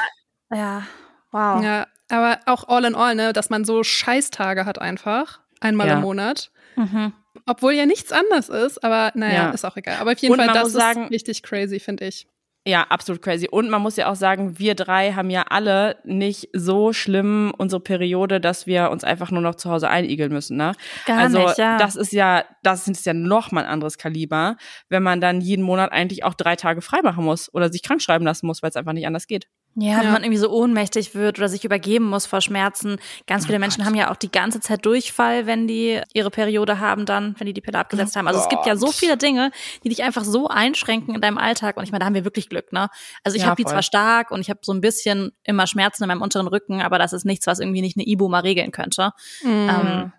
[0.52, 0.82] Ja.
[1.30, 1.62] Wow.
[1.62, 5.40] Ja, aber auch all in all, ne, dass man so Scheißtage hat einfach.
[5.60, 5.94] Einmal ja.
[5.94, 6.50] im Monat.
[6.76, 7.12] Mhm.
[7.46, 9.50] Obwohl ja nichts anders ist, aber naja, ja.
[9.50, 9.98] ist auch egal.
[10.00, 12.26] Aber auf jeden Und Fall, das ist sagen, richtig crazy, finde ich.
[12.66, 13.48] Ja, absolut crazy.
[13.50, 17.80] Und man muss ja auch sagen, wir drei haben ja alle nicht so schlimm unsere
[17.80, 20.72] Periode, dass wir uns einfach nur noch zu Hause einigeln müssen, ne?
[21.06, 21.78] Gar also, nicht, ja.
[21.78, 24.56] das ist ja, das ist ja noch mal ein anderes Kaliber,
[24.90, 28.02] wenn man dann jeden Monat eigentlich auch drei Tage frei machen muss oder sich krank
[28.02, 29.48] schreiben lassen muss, weil es einfach nicht anders geht.
[29.76, 30.12] Ja, wenn ja.
[30.12, 32.98] man irgendwie so ohnmächtig wird oder sich übergeben muss vor Schmerzen.
[33.28, 36.80] Ganz viele oh Menschen haben ja auch die ganze Zeit Durchfall, wenn die ihre Periode
[36.80, 38.26] haben dann, wenn die die Pille abgesetzt oh haben.
[38.26, 38.48] Also Gott.
[38.48, 39.52] es gibt ja so viele Dinge,
[39.84, 41.76] die dich einfach so einschränken in deinem Alltag.
[41.76, 42.88] Und ich meine, da haben wir wirklich Glück, ne?
[43.22, 46.02] Also ich ja, habe die zwar stark und ich habe so ein bisschen immer Schmerzen
[46.02, 48.72] in meinem unteren Rücken, aber das ist nichts, was irgendwie nicht eine Ibu mal regeln
[48.72, 49.12] könnte.
[49.42, 49.70] Mhm.
[49.70, 50.12] Ähm,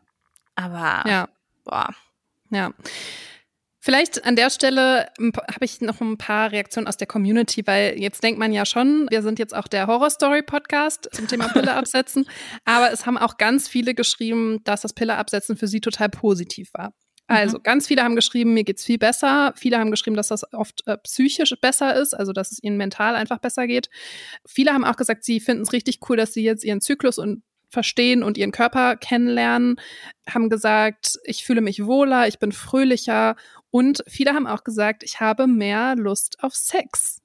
[0.55, 1.27] aber ja.
[1.65, 1.89] boah.
[2.51, 2.71] Ja.
[3.83, 8.23] Vielleicht an der Stelle habe ich noch ein paar Reaktionen aus der Community, weil jetzt
[8.23, 12.27] denkt man ja schon, wir sind jetzt auch der Horror-Story-Podcast zum Thema Pille absetzen,
[12.65, 16.69] aber es haben auch ganz viele geschrieben, dass das Pille absetzen für sie total positiv
[16.75, 16.93] war.
[17.25, 17.63] Also mhm.
[17.63, 19.53] ganz viele haben geschrieben, mir geht's viel besser.
[19.55, 23.15] Viele haben geschrieben, dass das oft äh, psychisch besser ist, also dass es ihnen mental
[23.15, 23.89] einfach besser geht.
[24.45, 27.41] Viele haben auch gesagt, sie finden es richtig cool, dass sie jetzt ihren Zyklus und
[27.71, 29.77] verstehen und ihren Körper kennenlernen,
[30.29, 33.35] haben gesagt, ich fühle mich wohler, ich bin fröhlicher
[33.71, 37.21] und viele haben auch gesagt, ich habe mehr Lust auf Sex.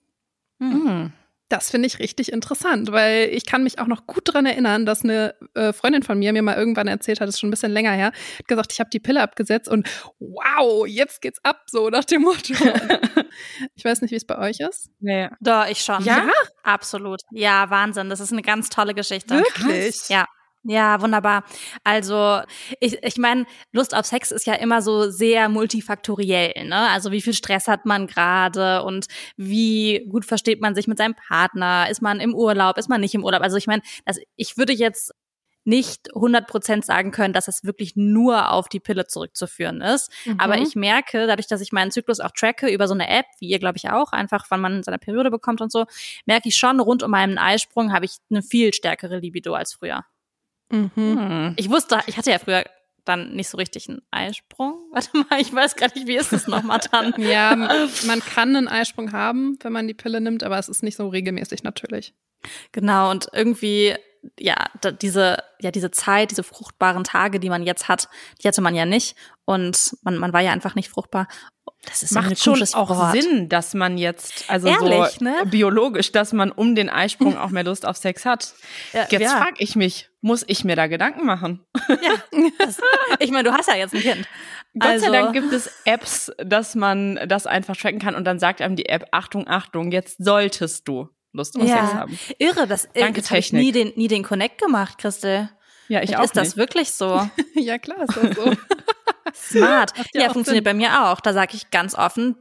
[0.58, 1.12] Mhm.
[1.48, 5.04] Das finde ich richtig interessant, weil ich kann mich auch noch gut daran erinnern, dass
[5.04, 7.70] eine äh, Freundin von mir mir mal irgendwann erzählt hat, das ist schon ein bisschen
[7.70, 11.88] länger her, hat gesagt, ich habe die Pille abgesetzt und wow, jetzt geht's ab, so
[11.88, 12.52] nach dem Motto.
[13.76, 14.90] ich weiß nicht, wie es bei euch ist.
[14.98, 15.28] Nee.
[15.40, 16.02] Doch, ich schon.
[16.02, 16.28] Ja?
[16.64, 17.20] Absolut.
[17.30, 18.10] Ja, Wahnsinn.
[18.10, 19.36] Das ist eine ganz tolle Geschichte.
[19.36, 20.08] Wirklich?
[20.08, 20.26] Ja.
[20.68, 21.44] Ja, wunderbar.
[21.84, 22.40] Also
[22.80, 26.66] ich, ich meine, Lust auf Sex ist ja immer so sehr multifaktoriell.
[26.66, 26.90] Ne?
[26.90, 31.14] Also wie viel Stress hat man gerade und wie gut versteht man sich mit seinem
[31.14, 31.88] Partner?
[31.88, 32.78] Ist man im Urlaub?
[32.78, 33.42] Ist man nicht im Urlaub?
[33.42, 33.82] Also ich meine,
[34.34, 35.12] ich würde jetzt
[35.64, 40.10] nicht 100% sagen können, dass das wirklich nur auf die Pille zurückzuführen ist.
[40.24, 40.38] Mhm.
[40.38, 43.48] Aber ich merke, dadurch, dass ich meinen Zyklus auch tracke über so eine App, wie
[43.48, 45.86] ihr glaube ich auch, einfach wann man seine Periode bekommt und so,
[46.24, 50.04] merke ich schon, rund um meinen Eisprung habe ich eine viel stärkere Libido als früher.
[50.70, 50.90] Mhm.
[50.94, 51.54] Hm.
[51.56, 52.64] Ich wusste, ich hatte ja früher
[53.06, 54.74] dann nicht so richtig einen Eisprung.
[54.92, 57.14] Warte mal, ich weiß gar nicht, wie ist es nochmal dann?
[57.18, 57.54] ja,
[58.06, 61.08] man kann einen Eisprung haben, wenn man die Pille nimmt, aber es ist nicht so
[61.08, 62.14] regelmäßig natürlich.
[62.72, 63.94] Genau, und irgendwie,
[64.38, 64.56] ja,
[65.00, 68.08] diese, ja, diese Zeit, diese fruchtbaren Tage, die man jetzt hat,
[68.42, 69.16] die hatte man ja nicht.
[69.44, 71.28] Und man, man war ja einfach nicht fruchtbar.
[71.84, 73.12] Das ist macht schon auch Wort.
[73.12, 75.44] Sinn, dass man jetzt, also Ehrlich, so ne?
[75.46, 78.54] biologisch, dass man um den Eisprung auch mehr Lust auf Sex hat.
[78.92, 79.38] Ja, jetzt ja.
[79.38, 81.64] frage ich mich, muss ich mir da Gedanken machen?
[81.88, 82.14] Ja,
[82.58, 82.78] das,
[83.20, 84.28] ich meine, du hast ja jetzt ein Kind.
[84.78, 85.06] Gott also.
[85.06, 88.76] sei Dank gibt es Apps, dass man das einfach tracken kann und dann sagt einem
[88.76, 91.86] die App, Achtung, Achtung, jetzt solltest du Lust auf ja.
[91.86, 92.18] Sex haben.
[92.38, 93.62] Irre, das, äh, Danke, das Technik.
[93.62, 95.48] ich nie den, nie den Connect gemacht, Christel.
[95.88, 97.28] Ja, ich auch Ist das wirklich so?
[97.54, 98.52] ja, klar ist das so.
[99.58, 99.92] Smart.
[100.12, 100.64] Ja, funktioniert Sinn.
[100.64, 101.20] bei mir auch.
[101.20, 102.36] Da sage ich ganz offen,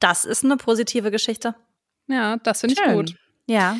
[0.00, 1.54] das ist eine positive Geschichte.
[2.06, 3.14] Ja, das finde ich gut.
[3.46, 3.76] Ja.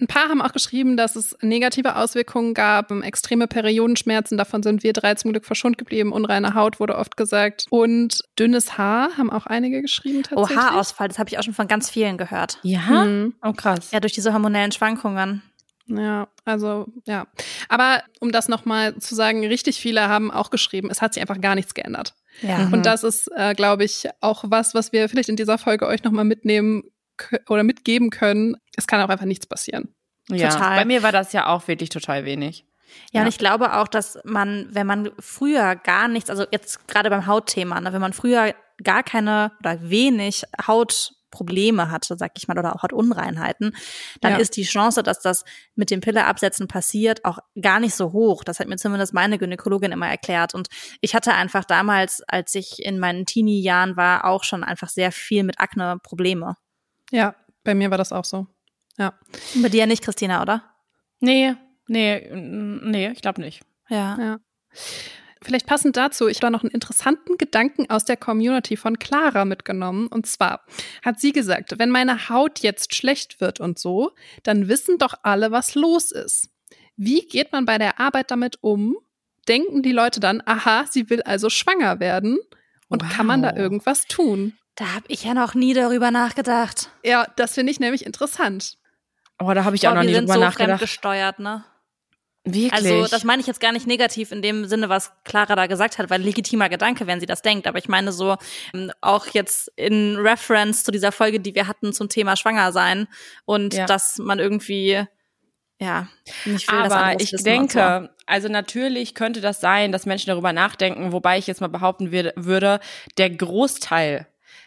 [0.00, 4.92] Ein paar haben auch geschrieben, dass es negative Auswirkungen gab, extreme Periodenschmerzen, davon sind wir
[4.92, 9.46] drei zum Glück verschont geblieben, unreine Haut wurde oft gesagt und dünnes Haar haben auch
[9.46, 10.58] einige geschrieben tatsächlich.
[10.58, 12.58] Oh, Haarausfall, das habe ich auch schon von ganz vielen gehört.
[12.62, 13.04] Ja?
[13.04, 13.34] Mhm.
[13.42, 13.92] Oh krass.
[13.92, 15.42] Ja, durch diese hormonellen Schwankungen.
[15.86, 17.26] Ja, also ja.
[17.68, 21.40] Aber um das nochmal zu sagen, richtig viele haben auch geschrieben, es hat sich einfach
[21.40, 22.14] gar nichts geändert.
[22.40, 22.64] Ja.
[22.64, 22.82] Und mhm.
[22.82, 26.24] das ist, äh, glaube ich, auch was, was wir vielleicht in dieser Folge euch nochmal
[26.24, 26.84] mitnehmen
[27.48, 28.56] oder mitgeben können.
[28.76, 29.94] Es kann auch einfach nichts passieren.
[30.28, 30.78] Ja, total.
[30.78, 32.64] bei mir war das ja auch wirklich total wenig.
[33.12, 36.86] Ja, ja, und ich glaube auch, dass man, wenn man früher gar nichts, also jetzt
[36.86, 42.32] gerade beim Hautthema, ne, wenn man früher gar keine oder wenig Haut Probleme hatte, sag
[42.36, 43.76] ich mal, oder auch hat Unreinheiten,
[44.20, 44.38] dann ja.
[44.38, 48.44] ist die Chance, dass das mit dem Pilleabsetzen passiert, auch gar nicht so hoch.
[48.44, 50.54] Das hat mir zumindest meine Gynäkologin immer erklärt.
[50.54, 50.68] Und
[51.00, 55.42] ich hatte einfach damals, als ich in meinen Teenie-Jahren war, auch schon einfach sehr viel
[55.42, 56.56] mit Akne Probleme.
[57.14, 58.48] Ja, bei mir war das auch so.
[58.98, 59.14] Ja.
[59.62, 60.64] Bei dir nicht, Christina, oder?
[61.20, 61.54] Nee,
[61.86, 63.62] nee, nee, ich glaube nicht.
[63.88, 64.18] Ja.
[64.18, 64.40] ja.
[65.40, 70.08] Vielleicht passend dazu, ich habe noch einen interessanten Gedanken aus der Community von Clara mitgenommen.
[70.08, 70.64] Und zwar
[71.04, 75.52] hat sie gesagt, wenn meine Haut jetzt schlecht wird und so, dann wissen doch alle,
[75.52, 76.48] was los ist.
[76.96, 78.96] Wie geht man bei der Arbeit damit um?
[79.46, 82.38] Denken die Leute dann, aha, sie will also schwanger werden?
[82.88, 83.12] Und wow.
[83.12, 84.54] kann man da irgendwas tun?
[84.76, 86.90] Da habe ich ja noch nie darüber nachgedacht.
[87.04, 88.76] Ja, das finde ich nämlich interessant.
[89.38, 90.80] Oh, da habe ich Boah, auch noch nie drüber so nachgedacht.
[90.80, 91.64] gesteuert, ne?
[92.46, 92.72] Wirklich?
[92.72, 95.96] Also, das meine ich jetzt gar nicht negativ in dem Sinne, was Clara da gesagt
[95.96, 97.66] hat, weil legitimer Gedanke, wenn sie das denkt.
[97.66, 98.36] Aber ich meine so,
[98.74, 103.08] ähm, auch jetzt in Reference zu dieser Folge, die wir hatten zum Thema Schwanger sein
[103.46, 103.86] und ja.
[103.86, 105.04] dass man irgendwie,
[105.80, 106.08] ja,
[106.44, 108.24] nicht will, Aber ich denke, so.
[108.26, 112.80] also natürlich könnte das sein, dass Menschen darüber nachdenken, wobei ich jetzt mal behaupten würde,
[113.16, 114.26] der Großteil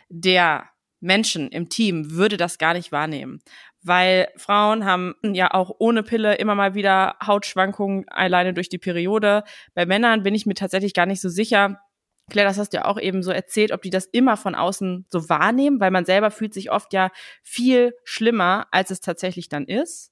[0.10, 3.42] der Menschen im Team würde das gar nicht wahrnehmen
[3.88, 9.44] weil Frauen haben ja auch ohne Pille immer mal wieder Hautschwankungen alleine durch die Periode.
[9.74, 11.80] Bei Männern bin ich mir tatsächlich gar nicht so sicher.
[12.30, 15.06] Claire, das hast du ja auch eben so erzählt, ob die das immer von außen
[15.10, 17.10] so wahrnehmen, weil man selber fühlt sich oft ja
[17.42, 20.12] viel schlimmer, als es tatsächlich dann ist.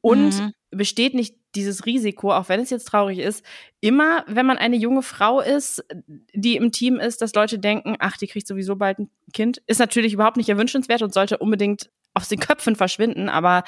[0.00, 0.52] Und mhm.
[0.72, 3.44] Besteht nicht dieses Risiko, auch wenn es jetzt traurig ist,
[3.80, 5.84] immer, wenn man eine junge Frau ist,
[6.32, 9.78] die im Team ist, dass Leute denken, ach, die kriegt sowieso bald ein Kind, ist
[9.78, 13.28] natürlich überhaupt nicht erwünschenswert und sollte unbedingt aus den Köpfen verschwinden.
[13.28, 13.64] Aber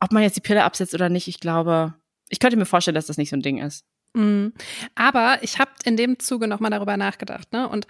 [0.00, 1.94] ob man jetzt die Pille absetzt oder nicht, ich glaube,
[2.28, 3.84] ich könnte mir vorstellen, dass das nicht so ein Ding ist.
[4.14, 4.52] Mhm.
[4.94, 7.68] Aber ich habe in dem Zuge nochmal darüber nachgedacht, ne?
[7.68, 7.86] Und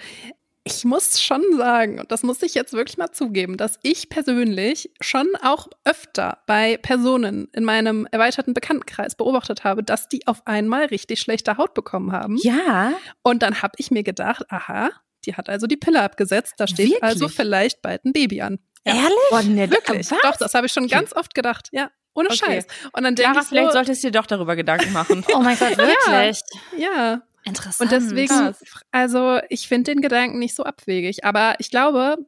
[0.67, 4.91] ich muss schon sagen, und das muss ich jetzt wirklich mal zugeben, dass ich persönlich
[5.01, 10.87] schon auch öfter bei Personen in meinem erweiterten Bekanntenkreis beobachtet habe, dass die auf einmal
[10.87, 12.37] richtig schlechte Haut bekommen haben.
[12.39, 12.93] Ja.
[13.23, 14.91] Und dann habe ich mir gedacht, aha,
[15.25, 17.03] die hat also die Pille abgesetzt, da steht Wirklich?
[17.03, 18.59] also vielleicht bald ein Baby an.
[18.85, 18.95] Ja.
[18.95, 19.19] Ehrlich?
[19.31, 20.11] Boah, nee, Wirklich?
[20.11, 20.19] Was?
[20.23, 21.69] Doch, das habe ich schon ganz oft gedacht.
[21.71, 22.39] Ja, ohne okay.
[22.39, 22.67] Scheiß.
[22.93, 25.25] Und dann denke ich so, vielleicht solltest du dir doch darüber Gedanken machen.
[25.35, 26.41] oh mein Gott, wirklich?
[26.77, 26.79] Ja.
[26.79, 27.23] ja.
[27.47, 27.93] Interessant.
[27.93, 28.61] Und deswegen, Krass.
[28.91, 31.25] also ich finde den Gedanken nicht so abwegig.
[31.25, 32.19] Aber ich glaube,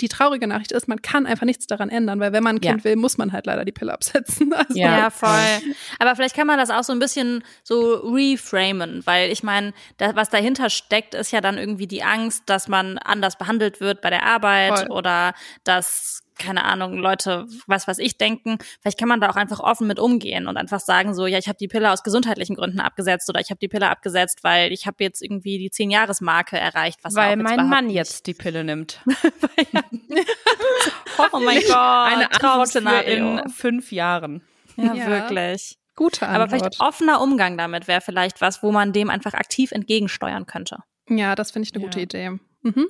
[0.00, 2.78] die traurige Nachricht ist, man kann einfach nichts daran ändern, weil wenn man ein Kind
[2.80, 2.84] ja.
[2.84, 4.52] will, muss man halt leider die Pille absetzen.
[4.56, 4.98] Also ja.
[4.98, 5.74] ja, voll.
[5.98, 10.30] Aber vielleicht kann man das auch so ein bisschen so reframen, weil ich meine, was
[10.30, 14.22] dahinter steckt, ist ja dann irgendwie die Angst, dass man anders behandelt wird bei der
[14.22, 14.90] Arbeit voll.
[14.90, 18.58] oder dass keine Ahnung, Leute, was was ich denken.
[18.80, 21.48] Vielleicht kann man da auch einfach offen mit umgehen und einfach sagen so, ja, ich
[21.48, 24.86] habe die Pille aus gesundheitlichen Gründen abgesetzt oder ich habe die Pille abgesetzt, weil ich
[24.86, 29.00] habe jetzt irgendwie die zehn Jahresmarke erreicht, was weil mein Mann jetzt die Pille nimmt.
[31.32, 34.42] oh mein Gott, eine Antwort für in fünf Jahren.
[34.76, 35.06] Ja, ja.
[35.06, 35.78] wirklich.
[35.94, 36.40] Gute Antwort.
[36.40, 40.78] Aber vielleicht offener Umgang damit wäre vielleicht was, wo man dem einfach aktiv entgegensteuern könnte.
[41.08, 41.88] Ja, das finde ich eine ja.
[41.88, 42.30] gute Idee.
[42.62, 42.86] Mhm.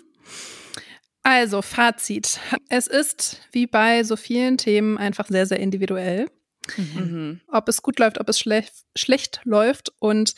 [1.29, 2.39] Also, Fazit.
[2.69, 6.31] Es ist wie bei so vielen Themen einfach sehr, sehr individuell.
[6.77, 7.41] Mhm.
[7.49, 9.93] Ob es gut läuft, ob es schlech schlecht läuft.
[9.99, 10.35] Und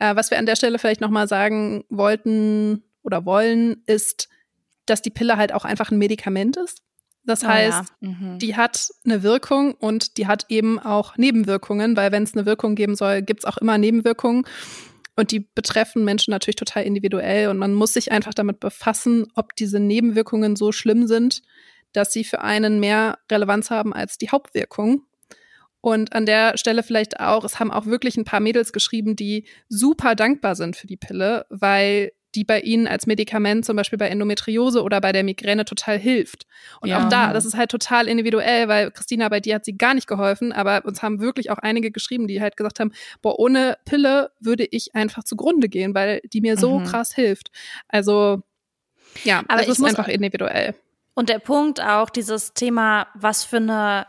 [0.00, 4.28] äh, was wir an der Stelle vielleicht nochmal sagen wollten oder wollen, ist,
[4.86, 6.82] dass die Pille halt auch einfach ein Medikament ist.
[7.22, 8.10] Das heißt, oh ja.
[8.10, 8.38] mhm.
[8.40, 12.74] die hat eine Wirkung und die hat eben auch Nebenwirkungen, weil wenn es eine Wirkung
[12.74, 14.44] geben soll, gibt es auch immer Nebenwirkungen.
[15.16, 19.54] Und die betreffen Menschen natürlich total individuell und man muss sich einfach damit befassen, ob
[19.54, 21.42] diese Nebenwirkungen so schlimm sind,
[21.92, 25.02] dass sie für einen mehr Relevanz haben als die Hauptwirkung.
[25.80, 29.46] Und an der Stelle vielleicht auch, es haben auch wirklich ein paar Mädels geschrieben, die
[29.68, 34.08] super dankbar sind für die Pille, weil die bei ihnen als Medikament zum Beispiel bei
[34.08, 36.46] Endometriose oder bei der Migräne total hilft.
[36.80, 37.04] Und ja.
[37.04, 40.06] auch da, das ist halt total individuell, weil Christina, bei dir hat sie gar nicht
[40.06, 42.92] geholfen, aber uns haben wirklich auch einige geschrieben, die halt gesagt haben,
[43.22, 46.84] boah, ohne Pille würde ich einfach zugrunde gehen, weil die mir so mhm.
[46.84, 47.50] krass hilft.
[47.88, 48.42] Also
[49.22, 50.74] ja, aber das ist einfach individuell.
[51.14, 54.06] Und der Punkt auch, dieses Thema, was für eine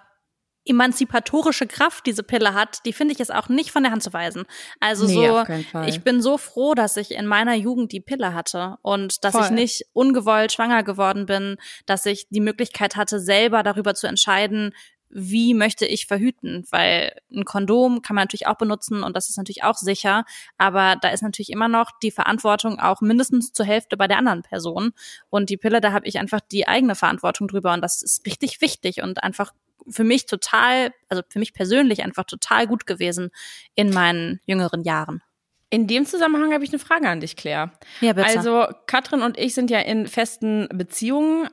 [0.65, 4.13] emanzipatorische Kraft diese Pille hat, die finde ich jetzt auch nicht von der Hand zu
[4.13, 4.43] weisen.
[4.80, 5.43] Also nee, so,
[5.86, 9.45] ich bin so froh, dass ich in meiner Jugend die Pille hatte und dass Voll.
[9.45, 14.73] ich nicht ungewollt schwanger geworden bin, dass ich die Möglichkeit hatte, selber darüber zu entscheiden,
[15.17, 16.65] wie möchte ich verhüten?
[16.71, 20.25] Weil ein Kondom kann man natürlich auch benutzen und das ist natürlich auch sicher,
[20.58, 24.41] aber da ist natürlich immer noch die Verantwortung auch mindestens zur Hälfte bei der anderen
[24.41, 24.91] Person.
[25.30, 28.60] Und die Pille, da habe ich einfach die eigene Verantwortung drüber und das ist richtig
[28.60, 29.54] wichtig und einfach
[29.89, 33.30] für mich total, also für mich persönlich einfach total gut gewesen
[33.76, 35.21] in meinen jüngeren Jahren.
[35.69, 37.71] In dem Zusammenhang habe ich eine Frage an dich, Claire.
[38.02, 38.28] Ja, bitte.
[38.28, 41.50] Also Katrin und ich sind ja in festen Beziehungen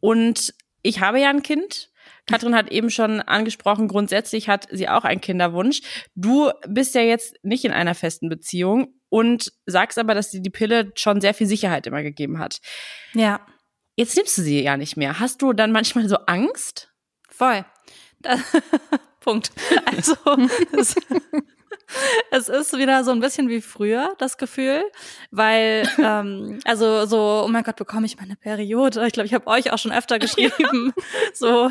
[0.00, 1.90] und ich habe ja ein Kind.
[2.26, 5.80] Katrin hat eben schon angesprochen, grundsätzlich hat sie auch einen Kinderwunsch.
[6.14, 10.50] Du bist ja jetzt nicht in einer festen Beziehung und sagst aber, dass dir die
[10.50, 12.60] Pille schon sehr viel Sicherheit immer gegeben hat.
[13.14, 13.44] Ja.
[13.96, 15.20] Jetzt nimmst du sie ja nicht mehr.
[15.20, 16.91] Hast du dann manchmal so Angst?
[17.32, 17.64] Voll.
[19.20, 19.50] Punkt.
[19.86, 20.16] Also,
[22.30, 24.82] es ist wieder so ein bisschen wie früher, das Gefühl,
[25.30, 29.06] weil, ähm, also so, oh mein Gott, bekomme ich meine Periode?
[29.06, 30.92] Ich glaube, ich habe euch auch schon öfter geschrieben,
[31.34, 31.70] so,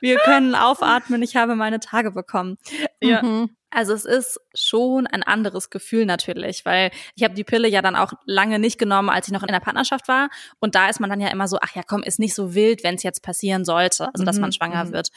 [0.00, 2.58] wir können aufatmen, ich habe meine Tage bekommen.
[3.00, 3.22] Ja.
[3.22, 3.50] Mhm.
[3.74, 7.96] Also es ist schon ein anderes Gefühl natürlich, weil ich habe die Pille ja dann
[7.96, 10.28] auch lange nicht genommen, als ich noch in der Partnerschaft war.
[10.60, 12.84] Und da ist man dann ja immer so, ach ja, komm, ist nicht so wild,
[12.84, 14.92] wenn es jetzt passieren sollte, also dass man mhm, schwanger mhm.
[14.92, 15.08] wird.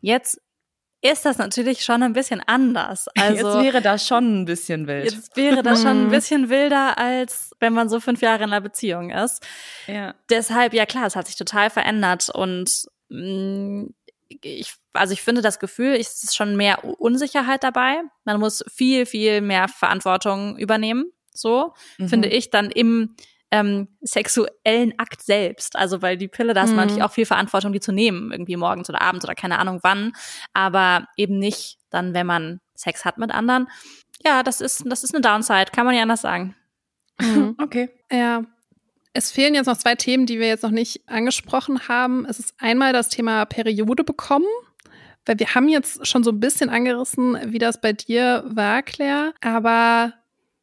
[0.00, 0.40] Jetzt
[1.04, 3.06] ist das natürlich schon ein bisschen anders.
[3.16, 5.12] Also jetzt wäre das schon ein bisschen wild.
[5.12, 6.10] Jetzt wäre das schon ein mhm.
[6.10, 9.42] bisschen wilder, als wenn man so fünf Jahre in einer Beziehung ist.
[9.86, 10.14] Ja.
[10.30, 13.94] Deshalb, ja klar, es hat sich total verändert und mh, mm,
[14.42, 18.02] ich, also ich finde das Gefühl, es ist schon mehr Unsicherheit dabei.
[18.24, 21.12] Man muss viel, viel mehr Verantwortung übernehmen.
[21.32, 22.08] So mhm.
[22.08, 23.14] finde ich dann im
[23.54, 25.76] ähm, sexuellen Akt selbst.
[25.76, 26.76] Also weil die Pille, da hast mhm.
[26.76, 29.78] man natürlich auch viel Verantwortung, die zu nehmen, irgendwie morgens oder abends oder keine Ahnung
[29.82, 30.12] wann,
[30.54, 33.68] aber eben nicht dann, wenn man Sex hat mit anderen.
[34.24, 36.56] Ja, das ist, das ist eine Downside, kann man ja anders sagen.
[37.20, 37.54] Mhm.
[37.62, 37.90] Okay.
[38.10, 38.42] Ja.
[39.12, 42.26] Es fehlen jetzt noch zwei Themen, die wir jetzt noch nicht angesprochen haben.
[42.28, 44.48] Es ist einmal das Thema Periode bekommen.
[45.24, 49.32] Weil wir haben jetzt schon so ein bisschen angerissen, wie das bei dir war, Claire.
[49.40, 50.12] Aber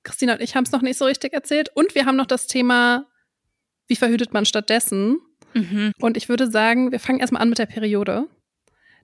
[0.03, 1.69] Christina und ich haben es noch nicht so richtig erzählt.
[1.73, 3.07] Und wir haben noch das Thema,
[3.87, 5.19] wie verhütet man stattdessen?
[5.53, 5.91] Mhm.
[5.99, 8.27] Und ich würde sagen, wir fangen erstmal an mit der Periode.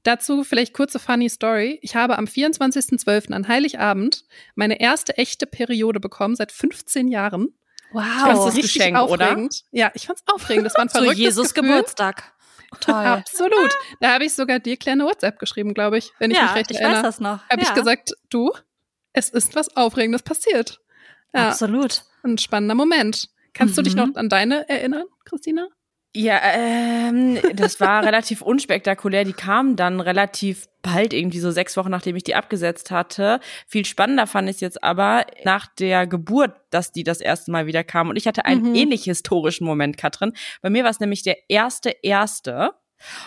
[0.04, 1.80] Dazu vielleicht kurze funny Story.
[1.82, 3.34] Ich habe am 24.12.
[3.34, 4.24] an Heiligabend
[4.56, 7.50] meine erste echte Periode bekommen seit 15 Jahren.
[7.92, 9.64] Wow, das ist Geschenk, aufregend.
[9.72, 9.78] oder?
[9.78, 10.66] Ja, ich fand's aufregend.
[10.66, 11.72] Das war ein verrücktes Zu Jesus Gefühl.
[11.72, 12.34] Geburtstag.
[12.82, 12.94] Toll.
[12.96, 13.76] Absolut.
[14.00, 16.72] Da habe ich sogar dir kleine WhatsApp geschrieben, glaube ich, wenn ich ja, mich recht
[16.72, 17.00] ich erinnere.
[17.00, 17.50] Ich weiß das noch.
[17.50, 17.68] Habe ja.
[17.68, 18.52] ich gesagt, du,
[19.14, 20.80] es ist was Aufregendes passiert.
[21.34, 22.04] Ja, Absolut.
[22.24, 23.30] Ein spannender Moment.
[23.54, 23.76] Kannst mhm.
[23.76, 24.00] du dich mhm.
[24.00, 25.68] noch an deine erinnern, Christina?
[26.16, 29.24] Ja, ähm, das war relativ unspektakulär.
[29.24, 33.40] Die kam dann relativ bald, irgendwie so sechs Wochen, nachdem ich die abgesetzt hatte.
[33.68, 37.68] Viel spannender fand ich es jetzt aber nach der Geburt, dass die das erste Mal
[37.68, 38.10] wieder kam.
[38.10, 38.76] Und ich hatte einen mhm.
[38.76, 40.34] ähnlich historischen Moment, Katrin.
[40.62, 42.72] Bei mir war es nämlich der erste erste.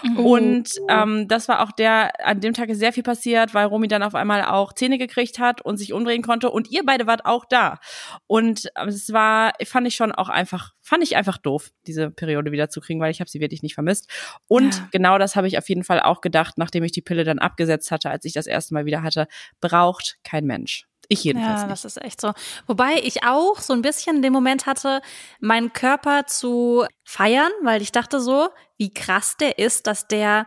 [0.03, 0.19] Mhm.
[0.19, 3.89] Und ähm, das war auch der, an dem Tag ist sehr viel passiert, weil Romy
[3.89, 6.51] dann auf einmal auch Zähne gekriegt hat und sich umdrehen konnte.
[6.51, 7.79] Und ihr beide wart auch da.
[8.27, 12.53] Und ähm, es war, fand ich schon auch einfach, fand ich einfach doof, diese Periode
[12.53, 14.11] wieder zu kriegen, weil ich habe sie wirklich nicht vermisst.
[14.49, 14.89] Und ja.
[14.93, 17.91] genau das habe ich auf jeden Fall auch gedacht, nachdem ich die Pille dann abgesetzt
[17.91, 19.27] hatte, als ich das erste Mal wieder hatte,
[19.61, 20.90] braucht kein Mensch.
[21.13, 21.63] Ich jedenfalls.
[21.63, 21.73] Ja, nicht.
[21.73, 22.33] das ist echt so.
[22.69, 25.03] Wobei ich auch so ein bisschen den Moment hatte,
[25.41, 30.47] meinen Körper zu feiern, weil ich dachte so, wie krass der ist, dass der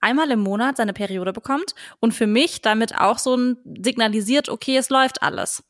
[0.00, 4.78] einmal im Monat seine Periode bekommt und für mich damit auch so ein signalisiert, okay,
[4.78, 5.62] es läuft alles.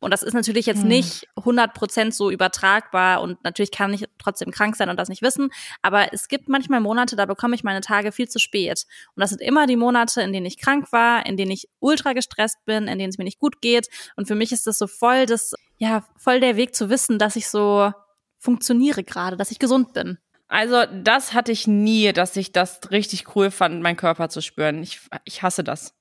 [0.00, 0.88] Und das ist natürlich jetzt hm.
[0.88, 5.22] nicht 100 Prozent so übertragbar und natürlich kann ich trotzdem krank sein und das nicht
[5.22, 5.50] wissen.
[5.82, 8.86] Aber es gibt manchmal Monate, da bekomme ich meine Tage viel zu spät.
[9.14, 12.14] Und das sind immer die Monate, in denen ich krank war, in denen ich ultra
[12.14, 13.88] gestresst bin, in denen es mir nicht gut geht.
[14.16, 17.36] Und für mich ist das so voll das, ja, voll der Weg zu wissen, dass
[17.36, 17.92] ich so
[18.38, 20.18] funktioniere gerade, dass ich gesund bin.
[20.48, 24.82] Also das hatte ich nie, dass ich das richtig cool fand, meinen Körper zu spüren.
[24.82, 25.94] Ich, ich hasse das.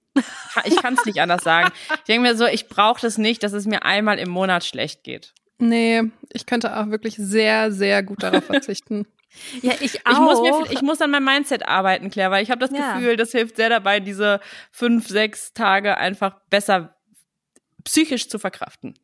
[0.66, 1.72] Ich kann es nicht anders sagen.
[1.96, 5.04] Ich denke mir so, ich brauche das nicht, dass es mir einmal im Monat schlecht
[5.04, 5.34] geht.
[5.60, 9.08] Nee, ich könnte auch wirklich sehr, sehr gut darauf verzichten.
[9.62, 10.14] ja, ich auch.
[10.14, 12.96] Ich muss, mir, ich muss an meinem Mindset arbeiten, Claire, weil ich habe das ja.
[12.96, 14.40] Gefühl, das hilft sehr dabei, diese
[14.72, 16.96] fünf, sechs Tage einfach besser
[17.84, 18.96] psychisch zu verkraften.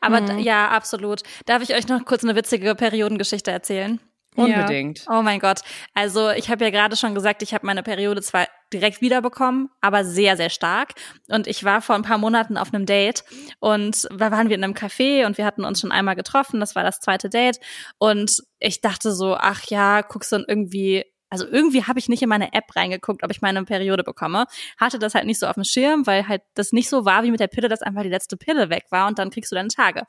[0.00, 0.38] Aber mhm.
[0.38, 1.22] ja, absolut.
[1.46, 4.00] Darf ich euch noch kurz eine witzige Periodengeschichte erzählen?
[4.36, 5.04] Unbedingt.
[5.04, 5.18] Ja.
[5.18, 5.60] Oh mein Gott.
[5.94, 10.04] Also ich habe ja gerade schon gesagt, ich habe meine Periode zwar direkt wiederbekommen, aber
[10.04, 10.94] sehr, sehr stark.
[11.28, 13.24] Und ich war vor ein paar Monaten auf einem Date
[13.60, 16.58] und da waren wir in einem Café und wir hatten uns schon einmal getroffen.
[16.58, 17.60] Das war das zweite Date.
[17.98, 22.28] Und ich dachte so, ach ja, guckst du irgendwie also irgendwie habe ich nicht in
[22.28, 24.44] meine App reingeguckt, ob ich meine Periode bekomme.
[24.78, 27.32] Hatte das halt nicht so auf dem Schirm, weil halt das nicht so war wie
[27.32, 29.68] mit der Pille, dass einfach die letzte Pille weg war und dann kriegst du deine
[29.68, 30.04] Tage.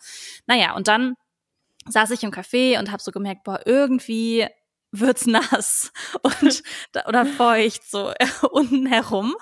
[0.46, 1.16] Naja, und dann
[1.88, 4.48] saß ich im Café und habe so gemerkt, boah, irgendwie
[5.00, 6.64] wird's nass und
[7.08, 8.14] oder feucht so
[8.52, 9.36] unten herum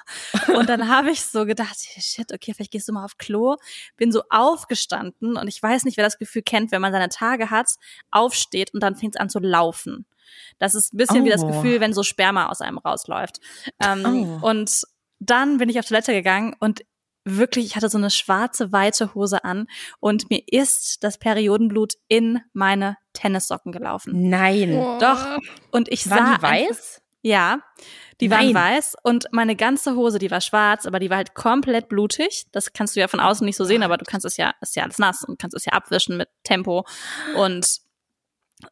[0.55, 3.57] und dann habe ich so gedacht shit okay vielleicht gehst du mal auf Klo
[3.97, 7.49] bin so aufgestanden und ich weiß nicht wer das Gefühl kennt wenn man seine Tage
[7.49, 7.69] hat
[8.11, 10.05] aufsteht und dann fängt's an zu laufen
[10.59, 11.25] das ist ein bisschen oh.
[11.25, 11.47] wie das oh.
[11.47, 13.39] Gefühl wenn so Sperma aus einem rausläuft
[13.83, 14.47] ähm, oh.
[14.47, 14.83] und
[15.19, 16.81] dann bin ich auf Toilette gegangen und
[17.25, 19.67] wirklich, ich hatte so eine schwarze, weite Hose an
[19.99, 24.29] und mir ist das Periodenblut in meine Tennissocken gelaufen.
[24.29, 24.73] Nein.
[24.73, 24.97] Oh.
[24.99, 25.37] Doch.
[25.71, 26.35] Und ich waren sah.
[26.37, 27.01] Die weiß?
[27.25, 27.59] Ja,
[28.19, 28.53] die Nein.
[28.53, 32.47] waren weiß und meine ganze Hose, die war schwarz, aber die war halt komplett blutig.
[32.51, 34.75] Das kannst du ja von außen nicht so sehen, aber du kannst es ja, ist
[34.75, 36.85] ja alles nass und kannst es ja abwischen mit Tempo.
[37.37, 37.79] Und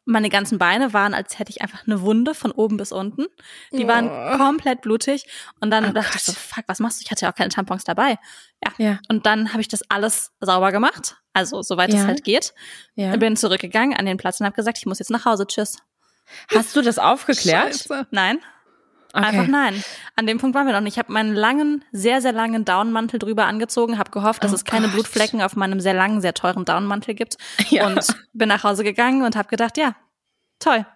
[0.04, 3.26] meine ganzen Beine waren, als hätte ich einfach eine Wunde von oben bis unten.
[3.72, 4.36] Die waren Oh.
[4.38, 5.24] komplett blutig.
[5.60, 6.40] Und dann Oh dachte ich so, Gott.
[6.40, 7.04] fuck, was machst du?
[7.04, 8.18] Ich hatte ja auch keine Tampons dabei.
[8.64, 8.72] Ja.
[8.78, 8.98] Ja.
[9.08, 11.16] Und dann habe ich das alles sauber gemacht.
[11.32, 12.06] Also, soweit es Ja.
[12.06, 12.52] halt geht.
[12.94, 13.16] Ja.
[13.16, 15.46] Bin zurückgegangen an den Platz und habe gesagt, ich muss jetzt nach Hause.
[15.46, 15.78] Tschüss.
[16.54, 17.74] Hast du das aufgeklärt?
[17.74, 18.06] Scheiße.
[18.10, 18.38] Nein.
[19.12, 19.82] Einfach nein.
[20.16, 20.94] An dem Punkt waren wir noch nicht.
[20.94, 24.64] Ich habe meinen langen, sehr, sehr langen Downmantel drüber angezogen, habe gehofft, dass Oh es
[24.64, 24.94] keine Gott.
[24.94, 27.36] Blutflecken auf meinem sehr langen, sehr teuren Downmantel gibt.
[27.70, 27.86] Ja.
[27.86, 29.94] Und bin nach Hause gegangen und habe gedacht, ja,
[30.58, 30.86] toll.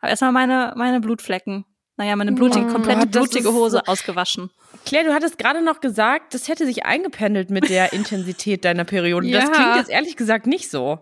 [0.00, 1.64] Habe erstmal meine, meine Blutflecken,
[1.96, 4.50] naja, meine blutige, komplette das blutige Hose ausgewaschen.
[4.84, 9.30] Claire, du hattest gerade noch gesagt, das hätte sich eingependelt mit der Intensität deiner Periode.
[9.30, 9.50] Das Ja.
[9.50, 10.98] klingt jetzt ehrlich gesagt nicht so.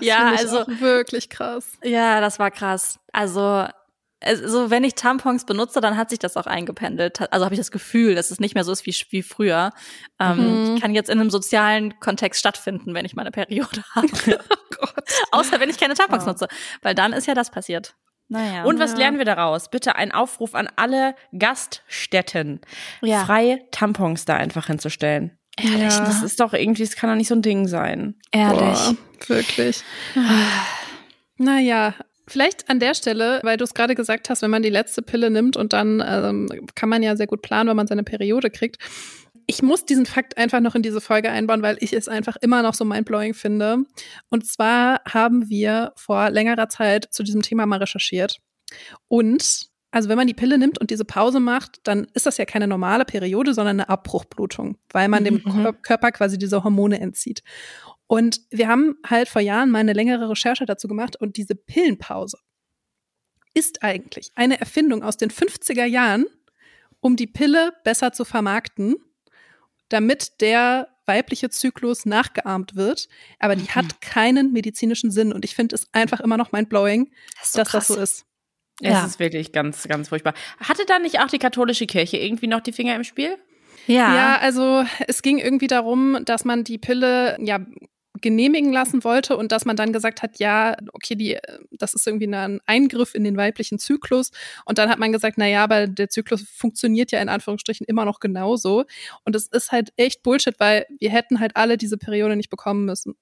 [0.00, 1.72] Ja, Finde ich also, auch wirklich krass.
[1.82, 2.98] ja, das war krass.
[3.12, 3.66] Also,
[4.20, 7.32] also wenn ich Tampons benutze, dann hat sich das auch eingependelt.
[7.32, 9.70] Also habe ich das Gefühl, dass es nicht mehr so ist wie, wie früher.
[10.18, 10.74] Ähm, Mhm.
[10.76, 14.08] Ich kann jetzt in einem sozialen Kontext stattfinden, wenn ich meine Periode habe.
[15.32, 16.28] Außer wenn ich keine Tampons Oh.
[16.28, 16.48] nutze.
[16.82, 17.94] Weil dann ist ja das passiert.
[18.30, 18.64] Naja.
[18.64, 18.98] Und was Ja.
[18.98, 19.70] lernen wir daraus?
[19.70, 22.60] Bitte ein Aufruf an alle Gaststätten,
[23.00, 23.24] Ja.
[23.24, 25.38] freie Tampons da einfach hinzustellen.
[25.56, 26.04] Ehrlich, Ja.
[26.04, 28.16] Das ist doch irgendwie, das kann doch nicht so ein Ding sein.
[28.32, 28.58] ehrlich.
[28.60, 28.96] Boah,
[29.28, 29.82] wirklich.
[31.38, 31.94] Naja,
[32.28, 35.30] vielleicht an der Stelle, weil du es gerade gesagt hast, wenn man die letzte Pille
[35.30, 38.78] nimmt und dann ähm, kann man ja sehr gut planen, wenn man seine Periode kriegt.
[39.46, 42.62] Ich muss diesen Fakt einfach noch in diese Folge einbauen, weil ich es einfach immer
[42.62, 43.78] noch so mindblowing finde.
[44.28, 48.38] Und zwar haben wir vor längerer Zeit zu diesem Thema mal recherchiert.
[49.08, 52.44] Und also wenn man die Pille nimmt und diese Pause macht, dann ist das ja
[52.44, 55.66] keine normale Periode, sondern eine Abbruchblutung, weil man dem Mhm.
[55.66, 57.42] Kör- Körper quasi diese Hormone entzieht.
[58.08, 62.38] Und wir haben halt vor Jahren mal eine längere Recherche dazu gemacht und diese Pillenpause
[63.54, 66.26] ist eigentlich eine Erfindung aus den 50er Jahren,
[67.00, 68.96] um die Pille besser zu vermarkten,
[69.88, 73.08] damit der weibliche Zyklus nachgeahmt wird.
[73.38, 73.74] Aber die Mhm.
[73.74, 77.70] hat keinen medizinischen Sinn und ich finde es einfach immer noch mindblowing, Das so dass
[77.72, 77.96] das krass.
[77.96, 78.24] so ist.
[78.80, 79.06] Es Ja.
[79.06, 80.34] ist wirklich ganz, ganz furchtbar.
[80.60, 83.36] Hatte da nicht auch die katholische Kirche irgendwie noch die Finger im Spiel?
[83.86, 84.14] Ja.
[84.14, 87.58] Ja, also es ging irgendwie darum, dass man die Pille ja
[88.20, 91.38] genehmigen lassen wollte und dass man dann gesagt hat, ja, okay, die,
[91.72, 94.30] das ist irgendwie ein Eingriff in den weiblichen Zyklus.
[94.64, 98.04] Und dann hat man gesagt, na ja, aber der Zyklus funktioniert ja in Anführungsstrichen immer
[98.04, 98.84] noch genauso.
[99.24, 102.84] Und es ist halt echt Bullshit, weil wir hätten halt alle diese Periode nicht bekommen
[102.84, 103.14] müssen.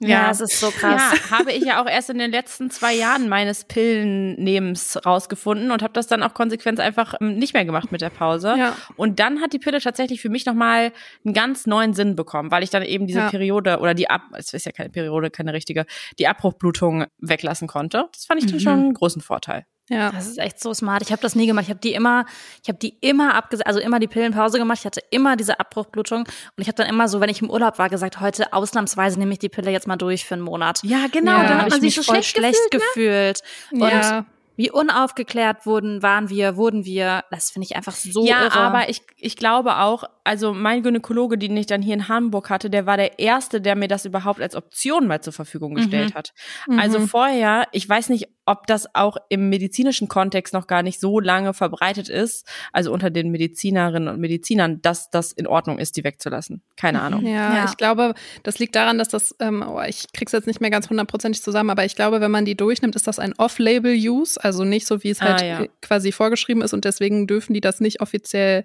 [0.00, 1.00] Ja, es ist so krass.
[1.30, 5.82] Ja, habe ich ja auch erst in den letzten zwei Jahren meines Pillennehmens rausgefunden und
[5.82, 8.54] habe das dann auch konsequent einfach ähm, nicht mehr gemacht mit der Pause.
[8.58, 8.76] Ja.
[8.96, 10.92] Und dann hat die Pille tatsächlich für mich nochmal
[11.24, 13.30] einen ganz neuen Sinn bekommen, weil ich dann eben diese Ja.
[13.30, 15.86] Periode oder die Ab, es ist ja keine Periode, keine richtige,
[16.18, 18.08] die Abbruchblutung weglassen konnte.
[18.12, 18.60] Das fand ich dann Mhm.
[18.62, 19.66] schon einen großen Vorteil.
[19.90, 20.10] Ja.
[20.12, 21.02] Das ist echt so smart.
[21.02, 21.64] Ich habe das nie gemacht.
[21.64, 22.24] Ich habe die immer,
[22.62, 24.78] ich habe die immer abgesetzt, also immer die Pillenpause gemacht.
[24.80, 27.78] Ich hatte immer diese Abbruchblutung und ich habe dann immer so, wenn ich im Urlaub
[27.78, 30.80] war, gesagt, heute ausnahmsweise nehme ich die Pille jetzt mal durch für einen Monat.
[30.84, 31.32] Ja, genau.
[31.32, 31.38] Ja.
[31.38, 33.40] dann Da hat habe man ich mich sich so voll schlecht, schlecht gefühlt.
[33.72, 34.24] Und ja.
[34.56, 37.24] wie unaufgeklärt wurden, waren wir, wurden wir.
[37.30, 38.54] Das finde ich einfach so ja, irre.
[38.54, 42.70] aber ich, ich glaube auch, also mein Gynäkologe, den ich dann hier in Hamburg hatte,
[42.70, 46.32] der war der Erste, der mir das überhaupt als Option mal zur Verfügung gestellt hat.
[46.78, 47.08] Also Mhm.
[47.08, 51.54] vorher, ich weiß nicht, ob das auch im medizinischen Kontext noch gar nicht so lange
[51.54, 56.62] verbreitet ist, also unter den Medizinerinnen und Medizinern, dass das in Ordnung ist, die wegzulassen.
[56.76, 57.04] Keine Mhm.
[57.04, 57.26] Ahnung.
[57.26, 57.64] Ja, Ja.
[57.64, 60.90] ich glaube, das liegt daran, dass das, ähm, oh, ich krieg's jetzt nicht mehr ganz
[60.90, 64.86] hundertprozentig zusammen, aber ich glaube, wenn man die durchnimmt, ist das ein Off-Label-Use, also nicht
[64.86, 65.60] so, wie es Ah, halt ja.
[65.62, 68.64] äh, quasi vorgeschrieben ist und deswegen dürfen die das nicht offiziell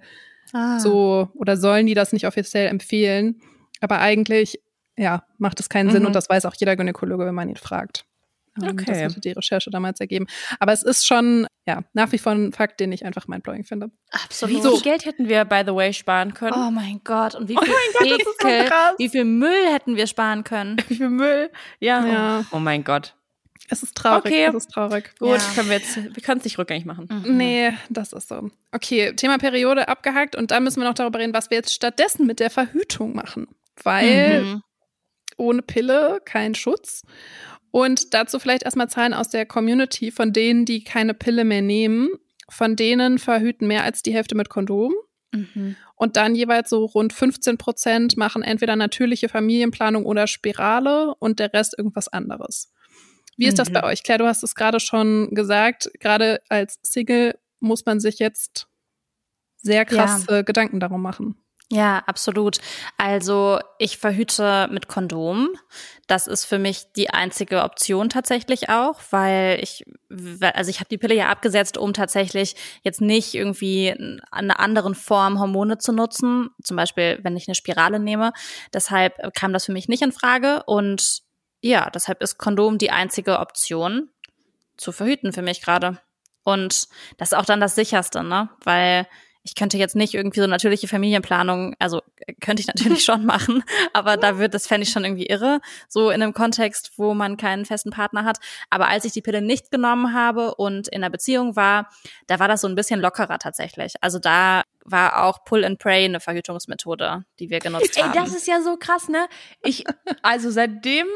[0.52, 0.78] Ah.
[0.80, 3.40] so oder sollen die das nicht offiziell empfehlen.
[3.80, 4.60] Aber eigentlich,
[4.98, 6.08] ja, macht es keinen Sinn Mhm.
[6.08, 8.04] und das weiß auch jeder Gynäkologe, wenn man ihn fragt.
[8.64, 8.84] Ähm, Okay.
[8.86, 10.26] Das hatte die Recherche damals ergeben.
[10.58, 13.90] Aber es ist schon, ja, nach wie vor ein Fakt, den ich einfach mindblowing finde.
[14.10, 14.56] Absolut.
[14.64, 16.54] Wie viel Geld hätten wir, by the way, sparen können?
[16.56, 17.34] Oh mein Gott.
[17.34, 18.94] Und wie Oh viel mein Gott, das ist so Ekel, krass.
[18.98, 20.76] wie viel Müll hätten wir sparen können?
[20.88, 21.50] Wie viel Müll?
[21.78, 22.04] Ja.
[22.06, 22.44] Ja.
[22.52, 23.14] Oh mein Gott.
[23.72, 24.46] Es ist traurig, Okay.
[24.46, 25.12] es ist traurig.
[25.20, 25.38] Gut, Ja.
[25.54, 27.06] können wir jetzt, wir können es nicht rückgängig machen.
[27.08, 27.36] Mhm.
[27.36, 28.50] Nee, das ist so.
[28.72, 32.26] Okay, Thema Periode abgehakt und dann müssen wir noch darüber reden, was wir jetzt stattdessen
[32.26, 33.46] mit der Verhütung machen.
[33.84, 34.62] Weil Mhm.
[35.36, 37.02] ohne Pille kein Schutz.
[37.70, 42.10] Und dazu vielleicht erstmal Zahlen aus der Community von denen, die keine Pille mehr nehmen.
[42.48, 44.92] Von denen verhüten mehr als die Hälfte mit Kondom.
[45.32, 45.76] Mhm.
[45.94, 51.52] Und dann jeweils so rund 15 Prozent machen entweder natürliche Familienplanung oder Spirale und der
[51.52, 52.72] Rest irgendwas anderes.
[53.36, 53.74] Wie ist das Mhm.
[53.74, 54.02] bei euch?
[54.02, 55.90] Claire, du hast es gerade schon gesagt.
[56.00, 58.66] Gerade als Single muss man sich jetzt
[59.62, 61.39] sehr krasse Gedanken darum machen.
[61.72, 62.58] Ja, absolut.
[62.96, 65.50] Also ich verhüte mit Kondom.
[66.08, 69.84] Das ist für mich die einzige Option tatsächlich auch, weil ich,
[70.54, 74.96] also ich habe die Pille ja abgesetzt, um tatsächlich jetzt nicht irgendwie in einer anderen
[74.96, 78.32] Form Hormone zu nutzen, zum Beispiel wenn ich eine Spirale nehme.
[78.74, 81.20] Deshalb kam das für mich nicht in Frage und
[81.62, 84.10] ja, deshalb ist Kondom die einzige Option.
[84.76, 85.98] zu verhüten für mich gerade.
[86.44, 88.48] Und das ist auch dann das sicherste, ne?
[88.64, 89.06] Weil
[89.42, 93.64] ich könnte jetzt nicht irgendwie so natürliche Familienplanung, also äh, könnte ich natürlich schon machen,
[93.92, 97.36] aber da wird, das fände ich schon irgendwie irre, so in einem Kontext, wo man
[97.36, 98.38] keinen festen Partner hat.
[98.68, 101.88] Aber als ich die Pille nicht genommen habe und in einer Beziehung war,
[102.26, 103.94] da war das so ein bisschen lockerer tatsächlich.
[104.00, 108.12] Also da war auch Pull and Pray eine Verhütungsmethode, die wir genutzt haben.
[108.12, 109.26] Ey, das ist ja so krass, ne?
[109.62, 109.84] Ich,
[110.22, 111.06] also seitdem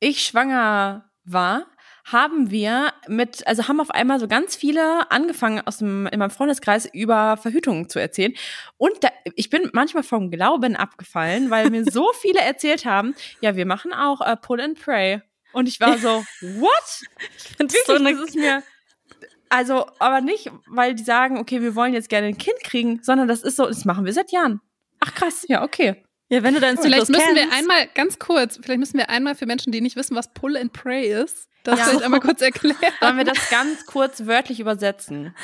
[0.00, 1.66] ich schwanger war,
[2.04, 6.30] haben wir mit, also haben auf einmal so ganz viele angefangen aus dem, in meinem
[6.30, 8.34] Freundeskreis über Verhütung zu erzählen.
[8.76, 13.56] Und da, ich bin manchmal vom Glauben abgefallen, weil mir so viele erzählt haben, ja,
[13.56, 15.20] wir machen auch äh, Pull and Pray.
[15.52, 17.02] Und ich war so, what?
[17.36, 18.62] Ich finde so eine, das ist mir,
[19.48, 23.26] also, aber nicht, weil die sagen, okay, wir wollen jetzt gerne ein Kind kriegen, sondern
[23.26, 24.60] das ist so, das machen wir seit Jahren.
[25.00, 26.04] Ach krass, ja, okay.
[26.30, 27.50] Ja, wenn du deinen Vielleicht Zyklus müssen kennst.
[27.52, 30.56] wir einmal, ganz kurz, vielleicht müssen wir einmal für Menschen, die nicht wissen, was Pull
[30.56, 31.84] and Pray ist, das Ja.
[31.86, 32.76] vielleicht einmal kurz erklären.
[33.00, 35.34] Sollen wir das ganz kurz wörtlich übersetzen?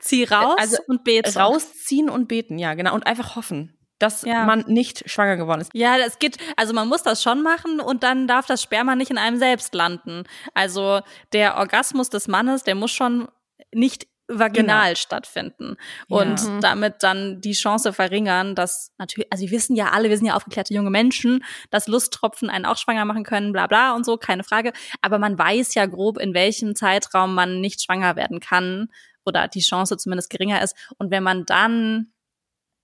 [0.00, 1.34] zieh raus Also, und bete.
[1.38, 2.94] Rausziehen und beten, ja, genau.
[2.94, 4.44] Und einfach hoffen, dass Ja.
[4.44, 5.70] man nicht schwanger geworden ist.
[5.72, 9.10] Ja, das geht, also man muss das schon machen und dann darf das Sperma nicht
[9.10, 10.24] in einem selbst landen.
[10.52, 11.00] Also
[11.32, 13.28] der Orgasmus des Mannes, der muss schon
[13.72, 15.76] nicht vaginal stattfinden
[16.08, 16.60] und Ja.
[16.60, 20.34] damit dann die Chance verringern, dass natürlich, also wir wissen ja alle, wir sind ja
[20.34, 24.42] aufgeklärte junge Menschen, dass Lusttropfen einen auch schwanger machen können, bla bla und so, keine
[24.44, 24.72] Frage.
[25.02, 28.88] Aber man weiß ja grob, in welchem Zeitraum man nicht schwanger werden kann
[29.26, 30.74] oder die Chance zumindest geringer ist.
[30.98, 32.12] Und wenn man dann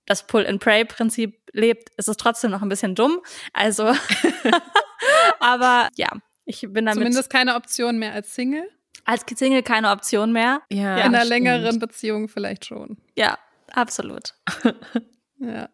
[0.07, 3.21] das Pull-and-Pray-Prinzip lebt, ist es trotzdem noch ein bisschen dumm.
[3.53, 3.93] Also,
[5.41, 6.09] aber ja,
[6.45, 8.69] ich bin damit Zumindest keine Option mehr als Single.
[9.05, 10.63] Als Single keine Option mehr.
[10.71, 11.31] Ja, In einer stimmt.
[11.31, 12.97] längeren Beziehung vielleicht schon.
[13.17, 13.39] Ja,
[13.73, 14.35] absolut.
[15.43, 15.71] Ja.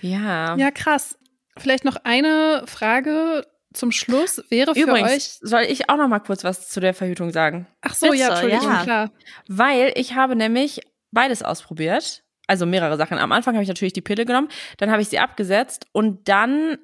[0.00, 0.56] Ja.
[0.56, 1.18] ja, krass.
[1.58, 4.42] Vielleicht noch eine Frage zum Schluss.
[4.48, 5.48] Wäre für Übrigens, euch.
[5.48, 7.66] soll ich auch noch mal kurz was zu der Verhütung sagen?
[7.80, 8.82] Ach so, ja, Entschuldigung, ja.
[8.84, 9.10] klar.
[9.48, 12.22] Weil ich habe nämlich beides ausprobiert.
[12.46, 13.18] Also mehrere Sachen.
[13.18, 16.78] Am Anfang habe ich natürlich die Pille genommen, dann habe ich sie abgesetzt und dann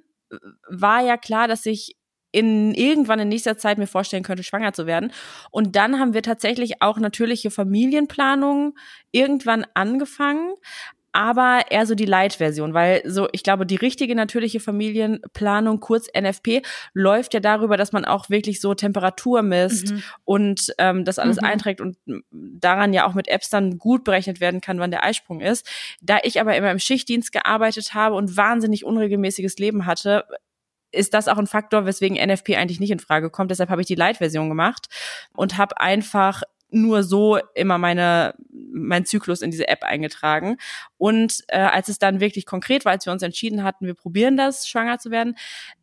[0.69, 1.96] war ja klar, dass ich
[2.37, 5.11] in irgendwann in nächster Zeit mir vorstellen könnte, schwanger zu werden.
[5.51, 8.75] Und dann haben wir tatsächlich auch natürliche Familienplanung
[9.11, 10.53] irgendwann angefangen,
[11.13, 16.61] aber eher so die Light-Version, weil so, ich glaube, die richtige natürliche Familienplanung, kurz NFP,
[16.93, 20.03] läuft ja darüber, dass man auch wirklich so Temperatur misst Mhm.
[20.25, 21.45] und ähm, das alles Mhm.
[21.45, 21.97] einträgt und
[22.31, 25.67] daran ja auch mit Apps dann gut berechnet werden kann, wann der Eisprung ist.
[26.03, 30.25] Da ich aber immer im Schichtdienst gearbeitet habe und wahnsinnig unregelmäßiges Leben hatte,
[30.93, 33.51] ist das auch ein Faktor, weswegen NFP eigentlich nicht in Frage kommt.
[33.51, 34.87] Deshalb habe ich die Light-Version gemacht
[35.35, 40.57] und habe einfach nur so immer meine mein Zyklus in diese App eingetragen
[40.99, 44.37] und äh, als es dann wirklich konkret war, als wir uns entschieden hatten, wir probieren
[44.37, 45.37] das, schwanger zu werden,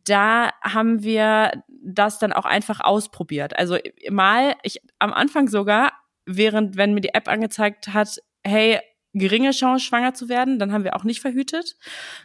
[0.04, 3.58] da haben wir das dann auch einfach ausprobiert.
[3.58, 3.78] Also
[4.10, 5.92] mal, ich am Anfang sogar,
[6.26, 8.80] während wenn mir die App angezeigt hat, hey,
[9.14, 11.76] geringe Chance, schwanger zu werden, dann haben wir auch nicht verhütet.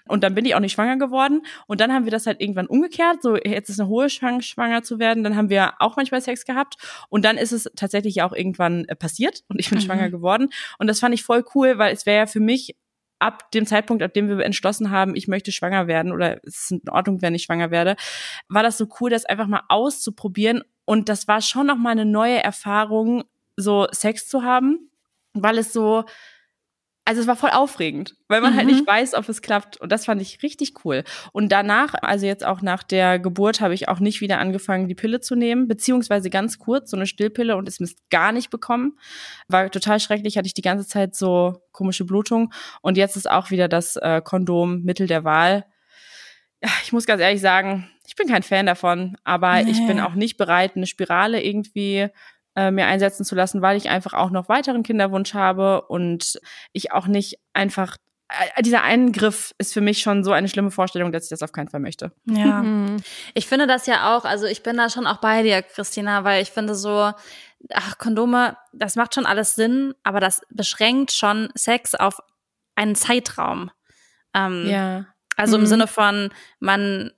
[0.08, 1.42] Und dann bin ich auch nicht schwanger geworden.
[1.68, 3.22] Und dann haben wir das halt irgendwann umgekehrt.
[3.22, 5.24] So, jetzt ist eine hohe Chance, schwanger zu werden.
[5.24, 6.76] Dann haben wir auch manchmal Sex gehabt.
[7.10, 9.84] Und dann ist es tatsächlich auch irgendwann äh, passiert und ich bin Mhm.
[9.84, 10.50] schwanger geworden.
[10.78, 12.76] Und das fand ich voll cool, weil es wäre ja für mich
[13.20, 16.72] ab dem Zeitpunkt, ab dem wir entschlossen haben, ich möchte schwanger werden oder es ist
[16.72, 17.96] in Ordnung, wenn ich schwanger werde,
[18.48, 20.64] war das so cool, das einfach mal auszuprobieren.
[20.86, 23.26] Und das war schon noch mal eine neue Erfahrung,
[23.58, 24.90] so Sex zu haben,
[25.34, 26.06] weil es so,
[27.10, 28.74] also es war voll aufregend, weil man halt Mhm.
[28.76, 29.78] nicht weiß, ob es klappt.
[29.78, 31.04] Und das fand ich richtig cool.
[31.32, 34.94] Und danach, also jetzt auch nach der Geburt, habe ich auch nicht wieder angefangen, die
[34.94, 39.00] Pille zu nehmen, beziehungsweise ganz kurz so eine Stillpille und es Mist gar nicht bekommen.
[39.48, 42.54] War total schrecklich, hatte ich die ganze Zeit so komische Blutung.
[42.84, 45.66] Und jetzt ist auch wieder das äh, Kondom Mittel der Wahl.
[46.84, 49.88] Ich muss ganz ehrlich sagen, ich bin kein Fan davon, aber ich Nee.
[49.88, 52.10] bin auch nicht bereit, eine Spirale irgendwie
[52.60, 56.40] äh, mir einsetzen zu lassen, weil ich einfach auch noch weiteren Kinderwunsch habe und
[56.74, 57.96] ich auch nicht einfach
[58.56, 61.52] äh, dieser Eingriff ist für mich schon so eine schlimme Vorstellung, dass ich das auf
[61.52, 62.12] keinen Fall möchte.
[62.26, 62.62] Ja.
[62.64, 62.98] Mhm.
[63.34, 66.42] Ich finde das ja auch, also ich bin da schon auch bei dir, Christina, weil
[66.44, 67.12] ich finde so,
[67.74, 72.20] ach, Kondome, das macht schon alles Sinn, aber das beschränkt schon Sex auf
[72.76, 73.72] einen Zeitraum.
[74.34, 75.06] Ähm, Ja.
[75.36, 75.68] Also im Mhm.
[75.68, 76.30] Sinne von,
[76.60, 77.12] man,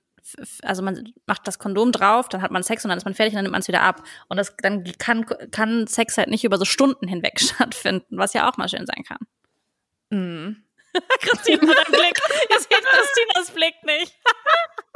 [0.62, 3.32] also man macht das Kondom drauf, dann hat man Sex und dann ist man fertig
[3.32, 4.02] und dann nimmt man es wieder ab.
[4.28, 8.48] Und das, dann kann, kann Sex halt nicht über so Stunden hinweg stattfinden, was ja
[8.48, 9.18] auch mal schön sein kann.
[10.10, 10.64] Mhm.
[11.20, 12.18] Christina, dein Blick.
[12.50, 14.14] Ihr seht Christinas Blick nicht.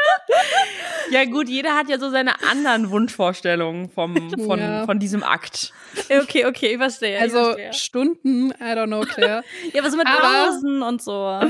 [1.10, 4.84] Ja gut, jeder hat ja so seine anderen Wunschvorstellungen vom, von, Ja.
[4.84, 5.72] von diesem Akt.
[6.10, 7.18] Okay, okay, ich verstehe.
[7.18, 7.72] Also ich verstehe.
[7.72, 9.42] Stunden, I don't know, Claire.
[9.72, 11.40] Ja, aber so mit Pausen und so.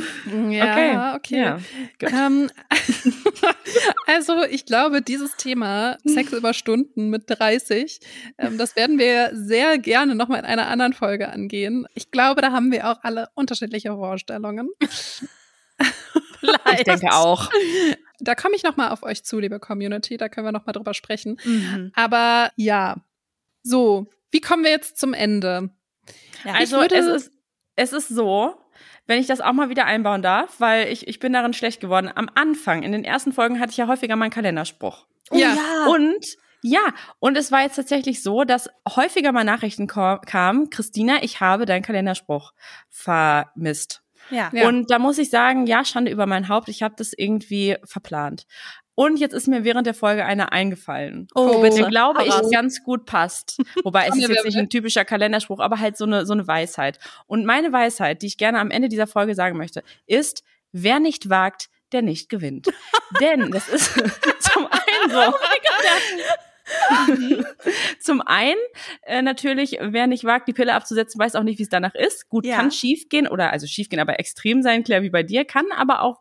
[0.51, 1.38] Ja, okay.
[1.40, 1.59] Ja,
[1.99, 2.12] gut.
[2.12, 2.51] Ähm,
[4.07, 7.99] also ich glaube, dieses Thema Sex über Stunden mit 30,
[8.38, 11.86] ähm, das werden wir sehr gerne nochmal in einer anderen Folge angehen.
[11.94, 14.68] Ich glaube, da haben wir auch alle unterschiedliche Vorstellungen.
[16.78, 17.51] Ich denke auch.
[18.21, 21.39] Da komme ich nochmal auf euch zu, liebe Community, da können wir nochmal drüber sprechen.
[21.45, 21.93] Mhm.
[21.95, 22.97] Aber ja,
[23.62, 25.71] so, wie kommen wir jetzt zum Ende?
[26.45, 26.55] Ja.
[26.55, 27.33] Also es ist,
[27.77, 28.55] es ist so,
[29.07, 32.11] wenn ich das auch mal wieder einbauen darf, weil ich, ich bin darin schlecht geworden.
[32.14, 35.07] Am Anfang, in den ersten Folgen, hatte ich ja häufiger meinen Kalenderspruch.
[35.31, 35.55] Oh, Ja.
[35.55, 35.87] ja.
[35.89, 36.25] Und
[36.62, 41.64] ja, und es war jetzt tatsächlich so, dass häufiger mal Nachrichten kamen, Christina, ich habe
[41.64, 42.53] deinen Kalenderspruch
[42.89, 44.03] vermisst.
[44.31, 44.51] Ja.
[44.66, 48.47] Und da muss ich sagen, ja, Schande über mein Haupt, ich habe das irgendwie verplant.
[48.99, 51.29] Und jetzt ist mir während der Folge eine eingefallen.
[51.35, 51.61] Oh, Oh.
[51.61, 51.77] bitte.
[51.77, 53.59] Der glaube ich ganz gut passt.
[53.85, 56.99] Wobei es ist jetzt nicht ein typischer Kalenderspruch, aber halt so eine, so eine Weisheit.
[57.27, 61.29] Und meine Weisheit, die ich gerne am Ende dieser Folge sagen möchte, ist, wer nicht
[61.29, 62.68] wagt, der nicht gewinnt.
[63.20, 63.93] Denn das ist
[64.41, 65.35] zum einen so.
[68.01, 68.59] Zum einen
[69.03, 72.29] äh, natürlich, wer nicht wagt, die Pille abzusetzen, weiß auch nicht, wie es danach ist.
[72.29, 72.57] Gut, Ja.
[72.57, 75.66] kann schief gehen oder also schief gehen, aber extrem sein, Claire, wie bei dir, kann
[75.77, 76.20] aber auch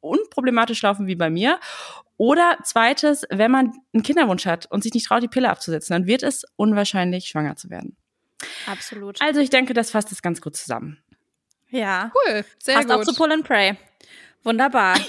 [0.00, 1.58] unproblematisch laufen wie bei mir.
[2.16, 6.06] Oder zweites, wenn man einen Kinderwunsch hat und sich nicht traut, die Pille abzusetzen, dann
[6.06, 7.96] wird es unwahrscheinlich, schwanger zu werden.
[8.66, 9.20] Absolut.
[9.20, 11.02] Also ich denke, das fasst es ganz gut zusammen.
[11.70, 12.10] Ja.
[12.14, 13.06] Cool, sehr Passt auch gut.
[13.06, 13.76] zu Pull and Pray.
[14.42, 14.96] Wunderbar.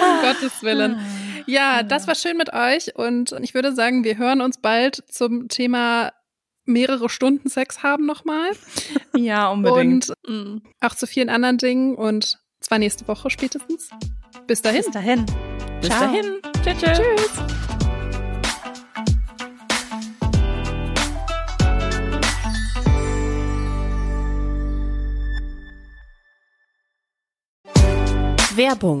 [0.00, 0.98] Um Gottes Willen.
[1.46, 5.48] Ja, das war schön mit euch und ich würde sagen, wir hören uns bald zum
[5.48, 6.12] Thema
[6.64, 8.50] mehrere Stunden Sex haben nochmal
[9.16, 10.12] Ja, unbedingt.
[10.26, 13.90] und auch zu vielen anderen Dingen und zwar nächste Woche spätestens.
[14.46, 14.82] Bis dahin.
[14.82, 15.26] Bis dahin.
[15.80, 16.00] Bis Ciao.
[16.00, 16.40] dahin.
[16.62, 16.78] Tschüss.
[16.78, 16.98] tschüss.
[16.98, 17.60] Tschüss.
[28.56, 29.00] Werbung.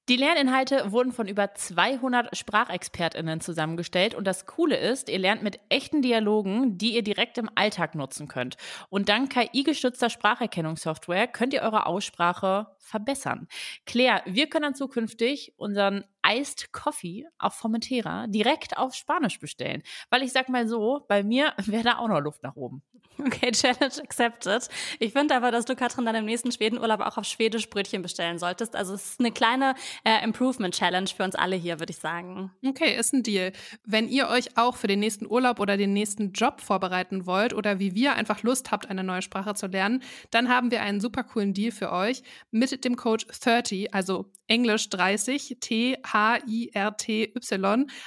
[0.11, 5.61] Die Lerninhalte wurden von über 200 SprachexpertInnen zusammengestellt und das Coole ist, ihr lernt mit
[5.69, 8.57] echten Dialogen, die ihr direkt im Alltag nutzen könnt.
[8.89, 13.47] Und dank KI-gestützter Spracherkennungssoftware könnt ihr eure Aussprache verbessern.
[13.85, 19.83] Claire, wir können dann zukünftig unseren Iced Coffee auf Formentera direkt auf Spanisch bestellen.
[20.09, 22.83] Weil ich sag mal so, bei mir wäre da auch noch Luft nach oben.
[23.25, 24.67] Okay, Challenge accepted.
[24.99, 28.39] Ich finde aber, dass du, Katrin, dann im nächsten Schwedenurlaub auch auf Schwedisch Brötchen bestellen
[28.39, 28.75] solltest.
[28.75, 32.51] Also es ist eine kleine äh, Improvement-Challenge für uns alle hier, würde ich sagen.
[32.65, 33.51] Okay, ist ein Deal.
[33.85, 37.79] Wenn ihr euch auch für den nächsten Urlaub oder den nächsten Job vorbereiten wollt oder
[37.79, 40.01] wie wir einfach Lust habt, eine neue Sprache zu lernen,
[40.31, 44.89] dann haben wir einen super coolen Deal für euch mit dem Code 30, also Englisch
[44.89, 46.01] 30, T-H-I-R-T-Y,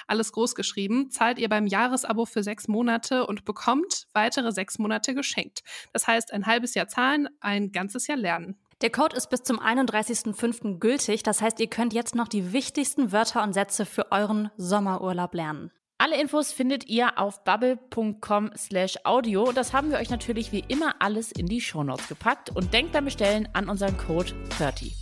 [0.06, 5.14] alles groß geschrieben, zahlt ihr beim Jahresabo für sechs Monate und bekommt weitere sechs Monate
[5.14, 5.62] geschenkt.
[5.92, 8.56] Das heißt, ein halbes Jahr zahlen, ein ganzes Jahr lernen.
[8.80, 10.78] Der Code ist bis zum 31.05.
[10.78, 11.22] gültig.
[11.22, 15.70] Das heißt, ihr könnt jetzt noch die wichtigsten Wörter und Sätze für euren Sommerurlaub lernen.
[16.04, 19.52] Alle Infos findet ihr auf bubble.com slash audio.
[19.52, 23.06] Das haben wir euch natürlich wie immer alles in die Shownotes gepackt und denkt beim
[23.06, 24.94] Bestellen an unseren Code 30.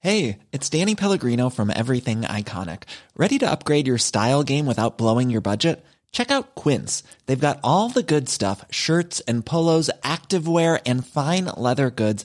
[0.00, 2.86] Hey, it's Danny Pellegrino from Everything Iconic.
[3.16, 5.84] Ready to upgrade your style game without blowing your budget?
[6.12, 7.04] Check out Quince.
[7.26, 12.24] They've got all the good stuff shirts and polos, activewear, and fine leather goods,